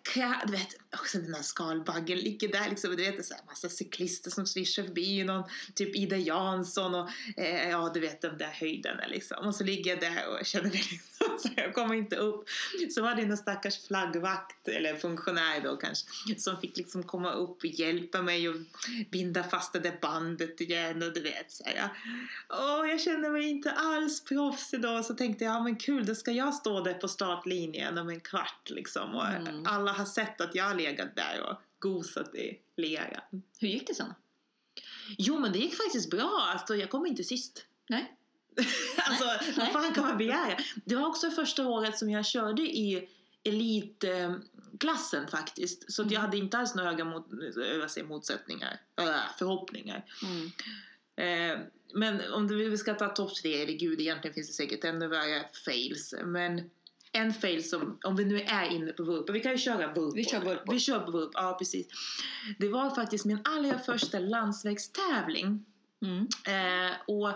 du 0.46 0.52
vet, 0.52 0.76
också 0.94 1.18
den 1.18 1.34
här 1.34 1.42
skalbaggen 1.42 2.18
ligger 2.18 2.48
där 2.52 2.70
liksom. 2.70 2.96
Du 2.96 3.04
vet, 3.04 3.18
det 3.18 3.34
är 3.34 3.40
en 3.40 3.46
massa 3.46 3.70
cyklister 3.70 4.32
som 4.32 4.46
svischar 4.46 4.84
förbi. 4.84 5.24
Någon 5.24 5.44
typ 5.76 5.96
Ida 5.96 6.18
Jansson 6.18 6.96
och 6.96 7.10
eh, 7.38 7.70
ja, 7.70 7.92
du 7.94 8.00
vet 8.00 8.22
den 8.22 8.38
där 8.38 8.52
höjden 8.60 8.98
liksom. 9.10 9.48
Och 9.48 9.56
så 9.56 9.64
ligger 9.64 9.92
jag 9.92 10.05
där 10.10 10.28
och 10.30 10.38
jag 10.40 10.48
kände 10.48 10.70
mig 10.70 10.78
liksom, 10.92 11.40
så 11.40 11.50
jag 11.56 11.74
kom 11.74 11.94
inte 11.94 12.16
upp. 12.16 12.46
Så 12.92 13.02
var 13.02 13.16
det 13.16 13.22
en 13.22 13.38
stackars 13.38 13.88
flaggvakt, 13.88 14.68
eller 14.68 14.96
funktionär 14.96 15.62
då 15.64 15.78
kanske, 15.78 16.08
som 16.38 16.62
fick 16.62 16.78
liksom 16.78 17.04
komma 17.04 17.32
upp 17.32 17.58
och 17.58 17.66
hjälpa 17.66 18.22
mig 18.22 18.50
och 18.50 18.56
binda 19.12 19.44
fast 19.44 19.74
det 19.74 19.80
där 19.80 19.98
bandet 20.02 20.62
igen 20.62 21.04
och 21.04 21.14
du 21.14 21.22
vet 21.22 21.52
så 21.52 21.64
här. 21.64 21.90
Åh, 22.50 22.90
jag 22.90 23.02
kände 23.02 23.30
mig 23.30 23.50
inte 23.50 23.72
alls 23.72 24.24
proffsig 24.24 24.82
då 24.82 25.04
så 25.04 25.14
tänkte 25.14 25.44
jag, 25.46 25.56
ja 25.56 25.64
men 25.64 25.76
kul, 25.76 26.06
då 26.06 26.16
ska 26.16 26.32
jag 26.32 26.54
stå 26.54 26.82
där 26.84 26.94
på 26.94 27.08
startlinjen 27.08 27.98
om 27.98 28.10
en 28.10 28.20
kvart 28.20 28.70
liksom 28.70 29.16
och 29.16 29.26
Mm. 29.26 29.66
alla 29.68 29.92
har 29.92 30.06
sett 30.06 30.42
att 30.42 30.56
jag 30.56 30.64
har 30.64 30.76
legat 30.76 31.16
där 31.16 31.42
och 31.50 31.62
gosat 31.80 32.36
i 32.36 32.60
leran. 32.78 33.42
Hur 33.60 33.68
gick 33.68 33.88
det 33.88 33.94
sen? 33.96 34.14
Jo 35.18 35.40
men 35.40 35.52
det 35.52 35.60
gick 35.60 35.76
faktiskt 35.76 36.10
bra, 36.10 36.48
alltså 36.54 36.76
jag 36.76 36.90
kom 36.90 37.06
inte 37.06 37.24
sist. 37.24 37.66
Nej? 37.90 38.16
alltså, 38.98 39.26
vad 39.58 39.72
fan 39.72 39.94
kan 39.94 40.04
man 40.04 40.18
begära? 40.18 40.58
Det 40.86 40.96
var 40.96 41.08
också 41.08 41.32
första 41.32 41.68
året 41.68 41.98
som 41.98 42.10
jag 42.10 42.26
körde 42.26 42.62
i 42.62 43.10
elitklassen 43.44 45.28
faktiskt. 45.32 45.94
Så 45.94 46.02
att 46.02 46.12
jag 46.12 46.22
hade 46.22 46.38
inte 46.38 46.58
alls 46.58 46.76
några 46.76 46.90
höga 46.90 47.06
mot, 47.06 47.32
eh, 47.32 47.80
vad 47.80 47.92
säger, 47.92 48.08
motsättningar, 48.08 48.80
förhoppningar. 49.40 50.06
Mm. 50.24 50.52
Eh, 51.16 51.60
men 51.94 52.34
om 52.34 52.48
vi 52.48 52.78
ska 52.78 52.94
ta 52.94 53.08
topp 53.08 53.36
tre, 53.36 53.62
eller 53.62 53.74
gud 53.74 54.02
egentligen 54.02 54.34
finns 54.34 54.48
det 54.48 54.54
säkert 54.54 54.84
ännu 54.84 55.08
värre 55.08 55.46
fails. 55.66 56.16
Men 56.24 56.70
en 57.12 57.34
fail 57.34 57.70
som, 57.70 58.00
om 58.04 58.16
vi 58.16 58.26
nu 58.26 58.42
är 58.42 58.70
inne 58.70 58.92
på 58.92 59.04
vurpa, 59.04 59.34
vi 59.34 59.40
kan 59.40 59.52
ju 59.52 59.58
köra 59.58 59.88
vurpor. 59.88 60.16
Vi 60.16 60.26
kör 60.26 60.40
vurpor. 60.40 60.74
Vi 60.74 60.80
kör 60.80 61.00
på 61.00 61.12
vurp, 61.12 61.32
ja 61.34 61.56
precis. 61.60 61.88
Det 62.60 62.68
var 62.68 62.96
faktiskt 62.96 63.26
min 63.26 63.40
allra 63.44 63.80
första 63.80 64.20
landsvägstävling. 64.20 65.66
Mm. 66.02 66.28
Eh, 66.46 66.94
och 67.08 67.32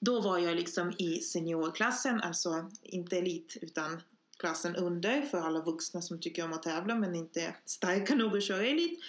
då 0.00 0.20
var 0.20 0.38
jag 0.38 0.56
liksom 0.56 0.92
i 0.98 1.20
seniorklassen, 1.20 2.20
alltså 2.20 2.70
inte 2.82 3.18
elit 3.18 3.56
utan 3.62 4.00
klassen 4.38 4.76
under 4.76 5.22
för 5.22 5.38
alla 5.38 5.62
vuxna 5.62 6.02
som 6.02 6.20
tycker 6.20 6.44
om 6.44 6.52
att 6.52 6.62
tävla 6.62 6.94
men 6.94 7.14
inte 7.14 7.40
är 7.40 7.56
starka 7.64 8.14
nog 8.14 8.36
att 8.36 8.44
köra 8.44 8.66
elit. 8.66 9.00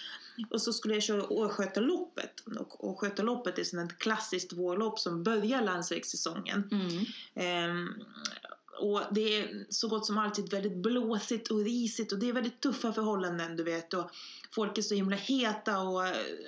Och 0.50 0.62
så 0.62 0.74
skulle 0.74 0.94
jag 0.94 1.04
köra 1.04 1.28
Årskötaloppet. 1.28 2.40
Och 2.60 2.90
Årskötaloppet 2.90 3.60
är 3.60 3.64
sånt 3.64 3.92
ett 3.92 3.98
klassiskt 3.98 4.54
vårlopp 4.54 5.00
som 5.00 5.24
börjar 5.24 5.62
landsvägssäsongen. 5.62 6.70
Mm. 6.72 7.06
Ehm, 7.36 7.90
och 8.80 9.02
det 9.12 9.38
är 9.38 9.66
så 9.70 9.88
gott 9.88 10.06
som 10.06 10.18
alltid 10.18 10.52
väldigt 10.52 10.78
blåsigt 10.78 11.52
och 11.52 11.64
risigt 11.64 12.12
och 12.12 12.20
det 12.20 12.30
är 12.30 12.34
väldigt 12.34 12.62
tuffa 12.62 12.94
förhållanden 12.94 13.58
du 13.58 13.64
vet 13.64 13.94
och 13.94 14.12
folk 14.52 14.78
är 14.78 14.82
så 14.82 14.96
himla 14.96 15.16
heta 15.16 15.80
och 15.80 16.02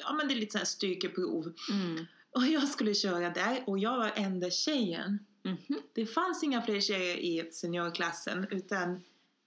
ja 0.03 0.13
men 0.13 0.27
det 0.27 0.33
är 0.33 0.35
lite 0.35 0.51
sån 0.51 0.59
här 0.59 0.65
styrkeprov. 0.65 1.53
Mm. 1.71 2.05
Och 2.33 2.47
jag 2.47 2.67
skulle 2.67 2.93
köra 2.93 3.29
där 3.29 3.63
och 3.65 3.79
jag 3.79 3.97
var 3.97 4.11
enda 4.15 4.49
tjejen. 4.49 5.25
Mhm. 5.43 5.81
Det 5.93 6.05
fanns 6.05 6.43
inga 6.43 6.61
fler 6.61 6.81
tjejer 6.81 7.15
i 7.15 7.49
seniorklassen 7.51 8.47
utan 8.51 9.03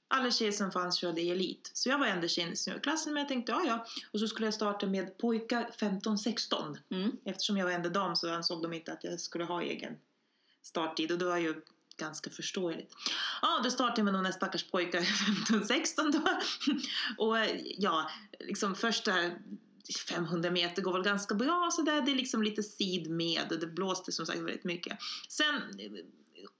alla 0.08 0.30
tjejer 0.30 0.52
som 0.52 0.72
fanns 0.72 0.98
körde 0.98 1.20
i 1.20 1.30
elit. 1.30 1.70
Så 1.74 1.88
jag 1.88 1.98
var 1.98 2.06
enda 2.06 2.28
tjejen 2.28 2.52
i 2.52 2.56
seniorklassen 2.56 3.14
men 3.14 3.20
jag 3.20 3.28
tänkte 3.28 3.52
ja 3.52 3.62
ja. 3.66 3.86
Och 4.12 4.20
så 4.20 4.28
skulle 4.28 4.46
jag 4.46 4.54
starta 4.54 4.86
med 4.86 5.18
pojkar 5.18 5.70
15-16. 5.78 6.76
Mm. 6.90 7.16
Eftersom 7.24 7.56
jag 7.56 7.64
var 7.64 7.72
enda 7.72 7.88
dam 7.88 8.16
så 8.16 8.34
ansåg 8.34 8.62
de 8.62 8.72
inte 8.72 8.92
att 8.92 9.04
jag 9.04 9.20
skulle 9.20 9.44
ha 9.44 9.62
egen 9.62 9.96
starttid 10.62 11.12
och 11.12 11.18
det 11.18 11.24
var 11.24 11.38
ju 11.38 11.62
ganska 11.96 12.30
förståeligt. 12.30 12.94
Ja, 13.42 13.60
då 13.64 13.70
startade 13.70 13.98
jag 13.98 14.04
med 14.04 14.14
några 14.14 14.32
stackars 14.32 14.70
pojkar 14.70 15.00
15-16 15.50 16.12
då. 16.12 16.38
Och 17.24 17.36
ja, 17.78 18.10
liksom 18.40 18.74
första 18.74 19.12
500 20.08 20.50
meter 20.50 20.82
går 20.82 20.92
väl 20.92 21.02
ganska 21.02 21.34
bra 21.34 21.68
så 21.72 21.82
där. 21.82 22.02
Det 22.02 22.12
är 22.12 22.16
liksom 22.16 22.42
lite 22.42 22.62
sid 22.62 23.10
med 23.10 23.52
och 23.52 23.58
det 23.58 23.66
blåste 23.66 24.12
som 24.12 24.26
sagt 24.26 24.38
väldigt 24.38 24.64
mycket. 24.64 24.98
Sen 25.28 25.62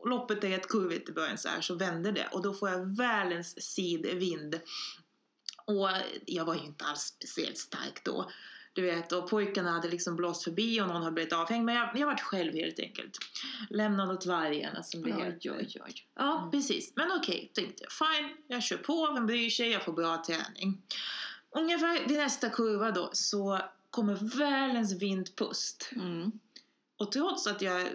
loppet 0.05 0.45
är 0.45 0.49
rätt 0.49 0.69
kurvigt 0.69 1.09
i 1.09 1.13
början 1.13 1.39
så 1.39 1.49
här 1.49 1.61
så 1.61 1.75
vänder 1.75 2.13
det 2.13 2.29
och 2.33 2.43
då 2.43 2.55
får 2.55 2.71
jag 2.71 2.97
världens 2.97 3.75
sidvind. 3.75 4.61
Och 5.67 5.89
jag 6.27 6.45
var 6.45 6.55
ju 6.55 6.61
inte 6.61 6.85
alls 6.85 7.01
speciellt 7.01 7.59
stark 7.59 8.05
då. 8.05 8.31
Du 8.73 8.83
vet, 8.83 9.13
och 9.13 9.31
pojkarna 9.31 9.71
hade 9.71 9.89
liksom 9.89 10.17
blåst 10.17 10.45
förbi 10.45 10.81
och 10.81 10.89
någon 10.89 11.03
hade 11.03 11.15
blivit 11.15 11.33
avhängd. 11.33 11.65
Men 11.65 11.75
jag, 11.75 11.91
jag 11.95 12.07
vart 12.07 12.21
själv 12.21 12.55
helt 12.55 12.79
enkelt. 12.79 13.19
Lämnad 13.71 14.11
åt 14.11 14.27
vargarna 14.27 14.83
som 14.83 15.03
det 15.03 15.15
Oj, 15.15 15.23
heter. 15.23 15.57
oj, 15.59 15.81
oj. 15.87 15.95
Ja, 16.15 16.49
precis. 16.53 16.93
Men 16.97 17.13
okej, 17.13 17.51
tänkte 17.55 17.85
jag. 17.85 17.93
Fine, 17.93 18.37
jag 18.49 18.63
kör 18.63 18.77
på, 18.77 19.13
vem 19.15 19.27
bryr 19.27 19.51
sig, 19.51 19.71
jag 19.71 19.85
får 19.85 19.93
bra 19.93 20.25
träning. 20.27 20.83
Ungefär 21.51 22.09
vid 22.09 22.19
nästa 22.19 22.51
kurva 22.51 22.91
då 22.91 23.11
så 23.13 23.61
kommer 23.91 24.39
världens 24.39 25.03
vindpust. 25.03 25.91
Mm. 25.93 26.33
Och 26.99 27.13
trots 27.13 27.47
att 27.47 27.63
jag 27.63 27.89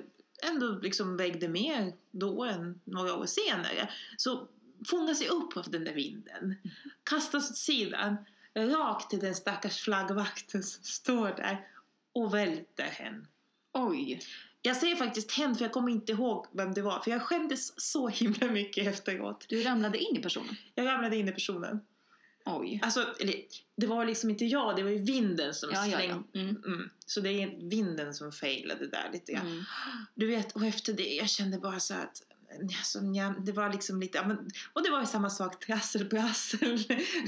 ändå 0.44 0.80
liksom 0.82 1.18
vägde 1.18 1.48
mer 1.48 1.94
då 2.12 2.44
än 2.44 2.82
några 2.84 3.16
år 3.16 3.26
senare 3.26 3.90
så 4.18 4.48
fångas 4.88 5.22
jag 5.22 5.32
upp 5.32 5.58
av 5.58 5.72
den 5.72 5.84
där 5.84 5.94
vinden. 5.94 6.56
Kastas 7.04 7.52
åt 7.52 7.58
sidan, 7.58 8.18
rakt 8.56 9.10
till 9.10 9.20
den 9.20 9.36
stackars 9.36 9.82
flaggvakten 9.82 10.64
som 10.64 10.84
står 10.84 11.28
där 11.28 11.68
och 12.14 12.34
välter 12.34 12.84
hen. 12.84 13.28
Oj. 13.74 14.20
Jag 14.62 14.78
säger 14.78 14.96
faktiskt 14.96 15.32
hen 15.32 15.56
för 15.56 15.66
jag 15.66 15.72
kommer 15.72 15.92
inte 15.92 16.12
ihåg 16.12 16.46
vem 16.52 16.74
det 16.74 16.82
var 16.82 17.00
för 17.00 17.12
jag 17.12 17.22
skämdes 17.22 17.82
så 17.82 18.08
himla 18.08 18.48
mycket 18.48 18.88
efteråt. 18.88 19.46
Du 19.50 19.64
ramlade 19.64 19.98
in 19.98 20.18
i 20.18 20.22
personen? 20.22 20.56
Jag 20.76 20.86
ramlade 20.86 21.18
in 21.18 21.30
i 21.30 21.32
personen. 21.32 21.80
Oj. 22.46 22.80
Alltså, 22.84 23.16
eller, 23.20 23.36
det 23.78 23.88
var 23.88 24.06
liksom 24.06 24.30
inte 24.30 24.46
jag, 24.46 24.76
det 24.76 24.84
var 24.84 24.90
ju 24.90 24.98
vinden 25.04 25.54
som 25.54 25.70
Ja, 25.74 25.86
ja, 25.88 25.98
slängde. 25.98 26.24
ja. 26.32 26.40
Mm. 26.42 26.64
Mm. 26.66 26.90
Så 27.06 27.22
det 27.22 27.30
är 27.44 27.70
vinden 27.70 28.14
som 28.14 28.32
failade 28.32 28.88
där 28.88 29.10
lite 29.14 29.32
grann. 29.34 29.48
Mm. 29.48 29.64
Du 30.16 30.28
vet, 30.28 30.52
och 30.56 30.66
efter 30.66 30.94
det, 30.94 31.14
jag 31.16 31.30
kände 31.30 31.58
bara 31.58 31.80
så 31.80 31.94
att 31.94 32.22
Alltså, 32.62 33.00
ja, 33.16 33.34
det 33.40 33.52
var 33.52 33.74
liksom 33.74 34.00
lite, 34.00 34.18
ja, 34.18 34.28
men, 34.28 34.50
och 34.74 34.84
det 34.84 34.90
var 34.90 35.00
ju 35.00 35.06
samma 35.06 35.30
sak, 35.30 35.66
trassel, 35.66 36.06
prassel, 36.10 36.84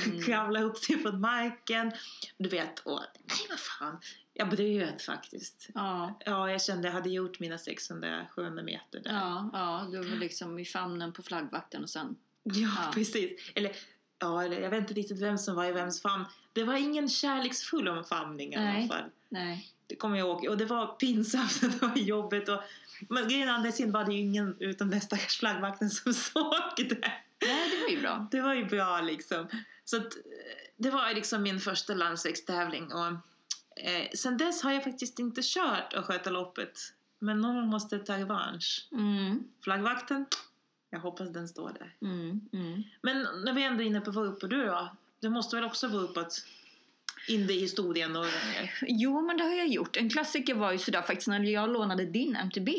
Mm. 0.05 0.23
kravla 0.25 0.61
upp 0.61 0.77
sig 0.77 0.97
från 0.99 1.21
marken. 1.21 1.91
Du 2.37 2.49
vet, 2.49 2.79
och 2.79 2.99
nej 3.25 3.37
vad 3.49 3.59
fan, 3.59 3.99
jag 4.33 4.49
bröt 4.49 5.01
faktiskt. 5.01 5.69
Ja. 5.73 6.19
Ja, 6.25 6.51
jag 6.51 6.61
kände 6.61 6.87
jag 6.87 6.93
hade 6.93 7.09
gjort 7.09 7.39
mina 7.39 7.57
600-700 7.57 8.63
meter 8.63 8.99
där. 8.99 9.11
Ja, 9.11 9.49
ja, 9.53 9.87
du 9.91 10.09
var 10.09 10.17
liksom 10.17 10.59
i 10.59 10.65
famnen 10.65 11.13
på 11.13 11.23
flaggvakten 11.23 11.83
och 11.83 11.89
sen... 11.89 12.15
Ja, 12.43 12.53
Ja. 12.55 12.91
precis. 12.93 13.51
Eller, 13.55 13.71
ja, 14.23 14.43
eller 14.43 14.61
jag 14.61 14.69
vet 14.69 14.79
inte 14.79 14.93
riktigt 14.93 15.21
vem 15.21 15.37
som 15.37 15.55
var 15.55 15.65
i 15.65 15.71
vems 15.71 16.01
famn. 16.01 16.25
Det 16.53 16.63
var 16.63 16.75
ingen 16.75 17.09
kärleksfull 17.09 17.87
omfamning 17.87 18.53
i 18.53 18.55
alla 18.55 18.65
Nej. 18.65 18.87
fall. 18.87 19.09
Nej. 19.29 19.69
Det 19.87 19.95
kommer 19.95 20.17
jag 20.17 20.27
ihåg. 20.27 20.47
Och 20.47 20.57
det 20.57 20.65
var 20.65 20.87
pinsamt, 20.87 21.61
det 21.61 21.81
var 21.81 21.97
jobbigt. 21.97 22.49
Och, 22.49 22.61
men 23.09 23.27
grejen 23.27 23.49
andra 23.49 23.71
sidan 23.71 23.91
var 23.91 24.05
det 24.05 24.13
ju 24.13 24.19
ingen 24.19 24.55
utom 24.59 24.89
den 24.89 25.01
stackars 25.01 25.39
flaggvakten 25.39 25.89
som 25.89 26.13
såg 26.33 26.53
det. 26.77 27.11
Nej, 27.47 27.69
det 27.71 27.81
var 27.81 27.89
ju 27.89 28.01
bra. 28.01 28.27
Det 28.31 28.41
var 28.41 28.53
ju 28.53 28.65
bra 28.65 29.01
liksom. 29.01 29.47
Så 29.85 29.97
att, 29.97 30.13
det 30.77 30.89
var 30.89 31.13
liksom 31.13 31.43
min 31.43 31.59
första 31.59 31.93
landsvägstävling. 31.93 32.93
Och, 32.93 33.07
eh, 33.85 34.09
sen 34.15 34.37
dess 34.37 34.63
har 34.63 34.71
jag 34.71 34.83
faktiskt 34.83 35.19
inte 35.19 35.41
kört 35.43 35.93
och 35.93 36.05
sköta 36.05 36.29
loppet. 36.29 36.79
Men 37.19 37.41
någon 37.41 37.67
måste 37.67 37.99
ta 37.99 38.17
revansch. 38.17 38.87
Mm. 38.91 39.43
Flaggvakten, 39.63 40.25
jag 40.93 40.99
hoppas 40.99 41.29
den 41.29 41.47
står 41.47 41.71
där. 41.79 41.95
Mm. 42.01 42.41
Mm. 42.53 42.83
Men 43.01 43.27
när 43.45 43.53
vi 43.53 43.63
ändå 43.63 43.83
är 43.83 43.87
inne 43.87 44.01
på 44.01 44.11
vurpor, 44.11 44.47
du 44.47 44.65
då? 44.65 44.95
Du 45.19 45.29
måste 45.29 45.55
väl 45.55 45.65
också 45.65 45.87
vurpat 45.87 46.45
in 47.27 47.47
det 47.47 47.53
i 47.53 47.59
historien 47.59 48.13
gånger? 48.13 48.73
Jo, 48.81 49.21
men 49.21 49.37
det 49.37 49.43
har 49.43 49.55
jag 49.55 49.67
gjort. 49.67 49.97
En 49.97 50.09
klassiker 50.09 50.55
var 50.55 50.71
ju 50.71 50.77
sådär 50.77 51.01
faktiskt 51.01 51.27
när 51.27 51.43
jag 51.43 51.69
lånade 51.69 52.05
din 52.05 52.35
MTB. 52.35 52.69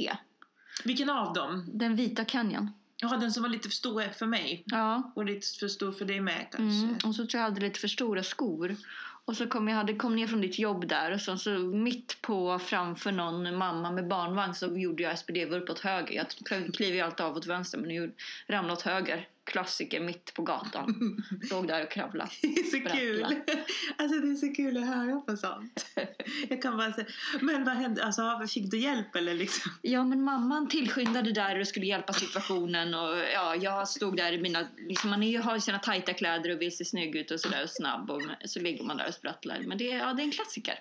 Vilken 0.85 1.11
av 1.11 1.33
dem? 1.33 1.64
Den 1.72 1.96
vita 1.96 2.24
Canyon. 2.24 2.70
Ja, 2.96 3.16
den 3.16 3.33
som 3.33 3.42
var 3.42 3.50
lite 3.50 3.68
för 3.68 3.74
stor 3.74 4.03
för 4.03 4.27
mig. 4.27 4.62
Ja. 4.66 5.12
Och 5.14 5.24
lite 5.24 5.59
för 5.59 5.68
stor 5.68 5.92
för 5.92 6.05
dig 6.05 6.20
med 6.20 6.46
kanske. 6.50 6.87
Mm. 6.87 6.98
Och 7.05 7.14
så 7.14 7.27
tror 7.27 7.29
jag 7.33 7.40
jag 7.40 7.50
hade 7.50 7.61
lite 7.61 7.81
för 7.81 7.88
stora 7.88 8.22
skor. 8.22 8.77
Och 9.26 9.37
så 9.37 9.46
kom 9.46 9.68
jag 9.68 9.76
hade 9.76 9.94
kom 9.94 10.16
ner 10.16 10.26
från 10.26 10.40
ditt 10.40 10.58
jobb 10.58 10.88
där 10.88 11.12
och 11.12 11.20
så, 11.20 11.37
så 11.37 11.50
mitt 11.58 12.22
på 12.22 12.58
framför 12.58 13.12
någon 13.12 13.56
mamma 13.56 13.90
med 13.90 14.08
barnvagn 14.08 14.54
så 14.54 14.66
gjorde 14.78 15.02
jag 15.02 15.18
SPD-vurp 15.18 15.70
åt 15.70 15.78
höger. 15.78 16.14
Jag 16.14 16.26
kliver 16.74 16.96
ju 16.96 17.00
alltid 17.00 17.26
av 17.26 17.37
åt 17.37 17.46
vänster 17.46 17.78
men 17.78 17.90
jag 17.90 18.10
ramlade 18.46 18.72
åt 18.72 18.82
höger. 18.82 19.28
Klassiker 19.44 20.00
mitt 20.00 20.35
på 20.35 20.42
gatan. 20.42 21.22
Låg 21.50 21.68
där 21.68 21.83
och 21.85 21.90
kravlade. 21.90 22.30
Det 22.42 22.48
är 22.48 22.64
så 22.64 22.96
kul! 22.96 23.18
Sprattla. 23.18 23.62
Alltså 23.98 24.20
det 24.20 24.30
är 24.30 24.35
så 24.35 24.54
kul 24.54 24.76
att 24.76 24.87
höra 24.87 25.20
på 25.20 25.37
sånt. 25.37 25.87
Jag 26.48 26.62
kan 26.62 26.76
bara 26.76 26.92
säga, 26.92 27.07
men 27.40 27.64
vad 27.64 27.74
hände? 27.76 28.04
Alltså 28.04 28.46
fick 28.50 28.70
du 28.70 28.78
hjälp 28.78 29.16
eller 29.16 29.35
liksom? 29.35 29.72
Ja 29.83 30.04
men 30.04 30.22
mamman 30.22 30.68
tillskyndade 30.68 31.33
där 31.33 31.61
och 31.61 31.68
skulle 31.68 31.87
hjälpa 31.87 32.12
situationen 32.12 32.94
och 32.94 33.16
ja, 33.35 33.57
jag 33.57 33.88
stod 33.88 34.16
där 34.16 34.33
i 34.33 34.40
mina, 34.40 34.68
liksom 34.88 35.11
man 35.11 35.22
är 35.22 35.38
har 35.38 35.54
ju 35.54 35.61
sina 35.61 35.78
tajta 35.78 36.12
kläder 36.12 36.50
och 36.54 36.61
vill 36.61 36.76
se 36.76 36.85
snygg 36.85 37.16
ut 37.16 37.30
och 37.30 37.40
sådär 37.40 37.62
och 37.64 37.70
snabb 37.70 38.11
och 38.11 38.22
så 38.44 38.61
ligger 38.61 38.85
man 38.85 38.96
där 38.96 39.09
och 39.09 39.14
sprattlar. 39.14 39.61
Men 39.66 39.78
det, 39.78 39.92
är- 39.92 39.98
ja, 39.98 40.12
det 40.12 40.22
är 40.22 40.24
en 40.24 40.30
klassiker. 40.33 40.78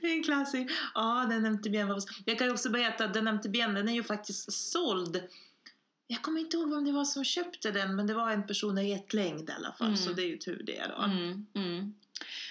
Det 0.00 0.06
är 0.06 0.12
en 0.16 0.22
klassik. 0.22 0.70
Ja, 0.94 1.26
den 1.30 1.46
MTB'n 1.58 1.88
var... 1.88 2.02
Jag 2.24 2.38
kan 2.38 2.50
också 2.50 2.70
berätta 2.70 3.04
att 3.04 3.14
den 3.14 3.28
MTB'n, 3.28 3.74
den 3.74 3.88
är 3.88 3.92
ju 3.94 4.02
faktiskt 4.02 4.52
såld. 4.52 5.22
Jag 6.06 6.22
kommer 6.22 6.40
inte 6.40 6.56
ihåg 6.56 6.70
vem 6.70 6.84
det 6.84 6.92
var 6.92 7.04
som 7.04 7.24
köpte 7.24 7.70
den, 7.70 7.96
men 7.96 8.06
det 8.06 8.14
var 8.14 8.30
en 8.30 8.46
person 8.46 8.78
i 8.78 8.94
rätt 8.94 9.14
längd 9.14 9.50
i 9.50 9.52
alla 9.52 9.72
fall. 9.72 9.86
Mm. 9.86 9.96
Så 9.96 10.12
det 10.12 10.22
är 10.22 10.28
ju 10.28 10.36
tur 10.36 10.62
det 10.66 10.86
då. 10.96 11.02
Mm, 11.02 11.46
mm. 11.54 11.94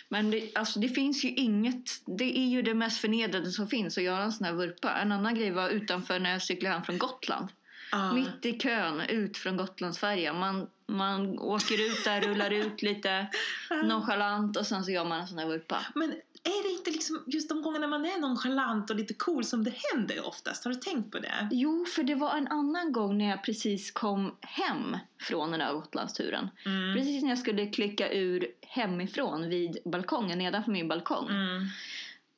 Men 0.10 0.32
det, 0.32 0.52
alltså, 0.56 0.80
det 0.80 0.90
finns 0.90 1.24
ju 1.24 1.30
inget, 1.30 1.90
det 2.06 2.38
är 2.38 2.48
ju 2.48 2.62
det 2.62 2.74
mest 2.74 3.02
förnedrande 3.02 3.52
som 3.52 3.68
finns 3.68 3.98
att 3.98 4.04
göra 4.04 4.24
en 4.24 4.32
sån 4.32 4.46
här 4.46 4.54
vurpa. 4.54 4.98
En 4.98 5.12
annan 5.12 5.36
grej 5.36 5.52
var 5.52 5.70
utanför 5.70 6.20
när 6.20 6.32
jag 6.32 6.42
cyklade 6.42 6.76
hem 6.76 6.84
från 6.84 6.98
Gotland. 6.98 7.48
Ja. 7.92 8.14
Mitt 8.14 8.46
i 8.46 8.60
kön 8.60 9.02
ut 9.02 9.38
från 9.38 9.58
Gotlandsfärjan. 9.58 10.40
Man, 10.40 10.68
man 10.86 11.40
åker 11.40 11.92
ut 11.92 12.04
där, 12.04 12.22
rullar 12.22 12.52
ut 12.52 12.82
lite 12.82 13.28
nonchalant 13.84 14.58
och 14.58 14.68
sen 14.68 14.84
så 14.84 14.92
gör 14.92 15.06
man 15.06 15.20
en 15.20 15.28
sån 15.28 15.38
här 15.38 15.48
vurpa. 15.48 15.86
Men 15.96 16.14
är 16.44 16.64
det 16.64 16.70
inte 16.70 16.92
liksom 16.92 17.24
just 17.28 17.50
de 17.50 17.62
gångerna 17.62 17.88
man 17.88 18.06
är 18.06 18.20
nonchalant 18.20 18.90
och 18.90 18.96
lite 18.96 19.14
cool 19.14 19.44
som 19.44 19.64
det 19.64 19.74
händer 19.94 20.28
oftast? 20.28 20.64
Har 20.64 20.72
du 20.72 20.80
tänkt 20.80 21.12
på 21.12 21.20
det? 21.20 21.48
Jo, 21.52 21.86
för 21.86 22.04
det 22.04 22.16
var 22.16 22.38
en 22.38 22.48
annan 22.48 22.92
gång 22.92 23.18
när 23.18 23.30
jag 23.30 23.44
precis 23.44 23.92
kom 23.92 24.36
hem 24.42 24.98
från 25.20 25.52
den 25.52 25.62
här 25.62 25.74
Gotlandsturen. 25.74 26.50
Mm. 26.66 26.96
Precis 26.96 27.24
när 27.24 27.30
jag 27.30 27.38
skulle 27.38 27.66
klicka 27.66 28.14
ur 28.14 28.48
hemifrån 28.62 29.50
vid 29.50 29.78
balkongen, 29.86 30.38
nedanför 30.38 30.72
min 30.72 30.88
balkong. 30.88 31.30
Mm. 31.30 31.68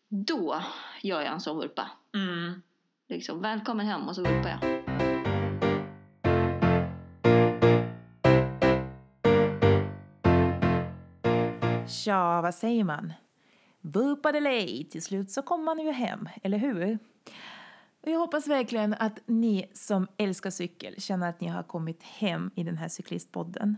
Då 0.10 0.64
gör 1.02 1.22
jag 1.22 1.34
en 1.34 1.42
sån 1.42 1.58
vurpa. 1.58 1.90
Mm. 2.14 2.62
Liksom, 3.10 3.42
välkommen 3.42 3.86
hem 3.86 4.08
och 4.08 4.16
så 4.16 4.22
vurpar 4.22 4.50
jag. 4.50 4.86
Tja, 11.90 12.42
vad 12.42 12.56
säger 12.56 12.84
man? 12.84 13.14
Vurpad 13.88 14.36
eller 14.36 14.52
ej, 14.52 14.84
till 14.84 15.02
slut 15.02 15.32
så 15.32 15.42
kommer 15.42 15.64
man 15.64 15.80
ju 15.80 15.92
hem, 15.92 16.30
eller 16.44 16.58
hur? 16.58 17.00
Och 18.02 18.10
jag 18.10 18.20
hoppas 18.20 18.48
verkligen 18.48 18.94
att 18.94 19.20
ni 19.26 19.70
som 19.74 20.08
älskar 20.18 20.50
cykel 20.50 21.02
känner 21.02 21.30
att 21.30 21.42
ni 21.42 21.48
har 21.48 21.64
kommit 21.64 22.04
hem 22.04 22.52
i 22.56 22.64
den 22.64 22.78
här 22.78 22.88
cyklistpodden. 22.88 23.78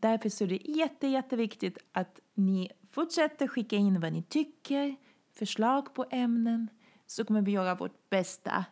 Därför 0.00 0.28
så 0.28 0.44
är 0.44 0.48
det 0.48 0.68
jätte, 0.68 1.06
jätteviktigt 1.06 1.78
att 1.92 2.20
ni 2.34 2.70
fortsätter 2.90 3.48
skicka 3.48 3.76
in 3.76 4.00
vad 4.00 4.12
ni 4.12 4.22
tycker, 4.22 4.96
förslag 5.32 5.94
på 5.94 6.04
ämnen, 6.10 6.68
så 7.06 7.24
kommer 7.24 7.42
vi 7.42 7.52
göra 7.52 7.74
vårt 7.74 8.10
bästa 8.10 8.64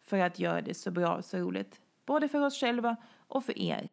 för 0.00 0.18
att 0.18 0.38
göra 0.38 0.60
det 0.60 0.74
så 0.74 0.90
bra 0.90 1.16
och 1.16 1.24
så 1.24 1.38
roligt, 1.38 1.80
både 2.06 2.28
för 2.28 2.46
oss 2.46 2.60
själva 2.60 2.96
och 3.16 3.44
för 3.44 3.58
er. 3.58 3.88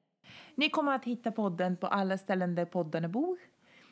Ni 0.56 0.70
kommer 0.70 0.96
att 0.96 1.06
hitta 1.06 1.32
podden 1.32 1.78
på 1.78 1.88
alla 1.88 2.18
ställen 2.18 2.56
där 2.56 2.66
poddarna 2.66 3.08
bor. 3.08 3.38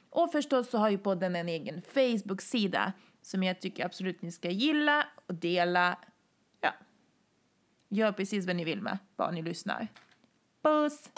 Och 0.09 0.31
förstås 0.31 0.69
så 0.69 0.77
har 0.77 0.89
ju 0.89 0.97
podden 0.97 1.35
en 1.35 1.49
egen 1.49 1.81
Facebook-sida 1.81 2.93
som 3.21 3.43
jag 3.43 3.61
tycker 3.61 3.85
absolut 3.85 4.21
ni 4.21 4.31
ska 4.31 4.49
gilla 4.49 5.07
och 5.25 5.35
dela. 5.35 5.97
Ja, 6.61 6.73
gör 7.89 8.11
precis 8.11 8.47
vad 8.47 8.55
ni 8.55 8.63
vill 8.63 8.81
med, 8.81 8.97
bara 9.15 9.31
ni 9.31 9.41
lyssnar. 9.41 9.87
Puss! 10.61 11.09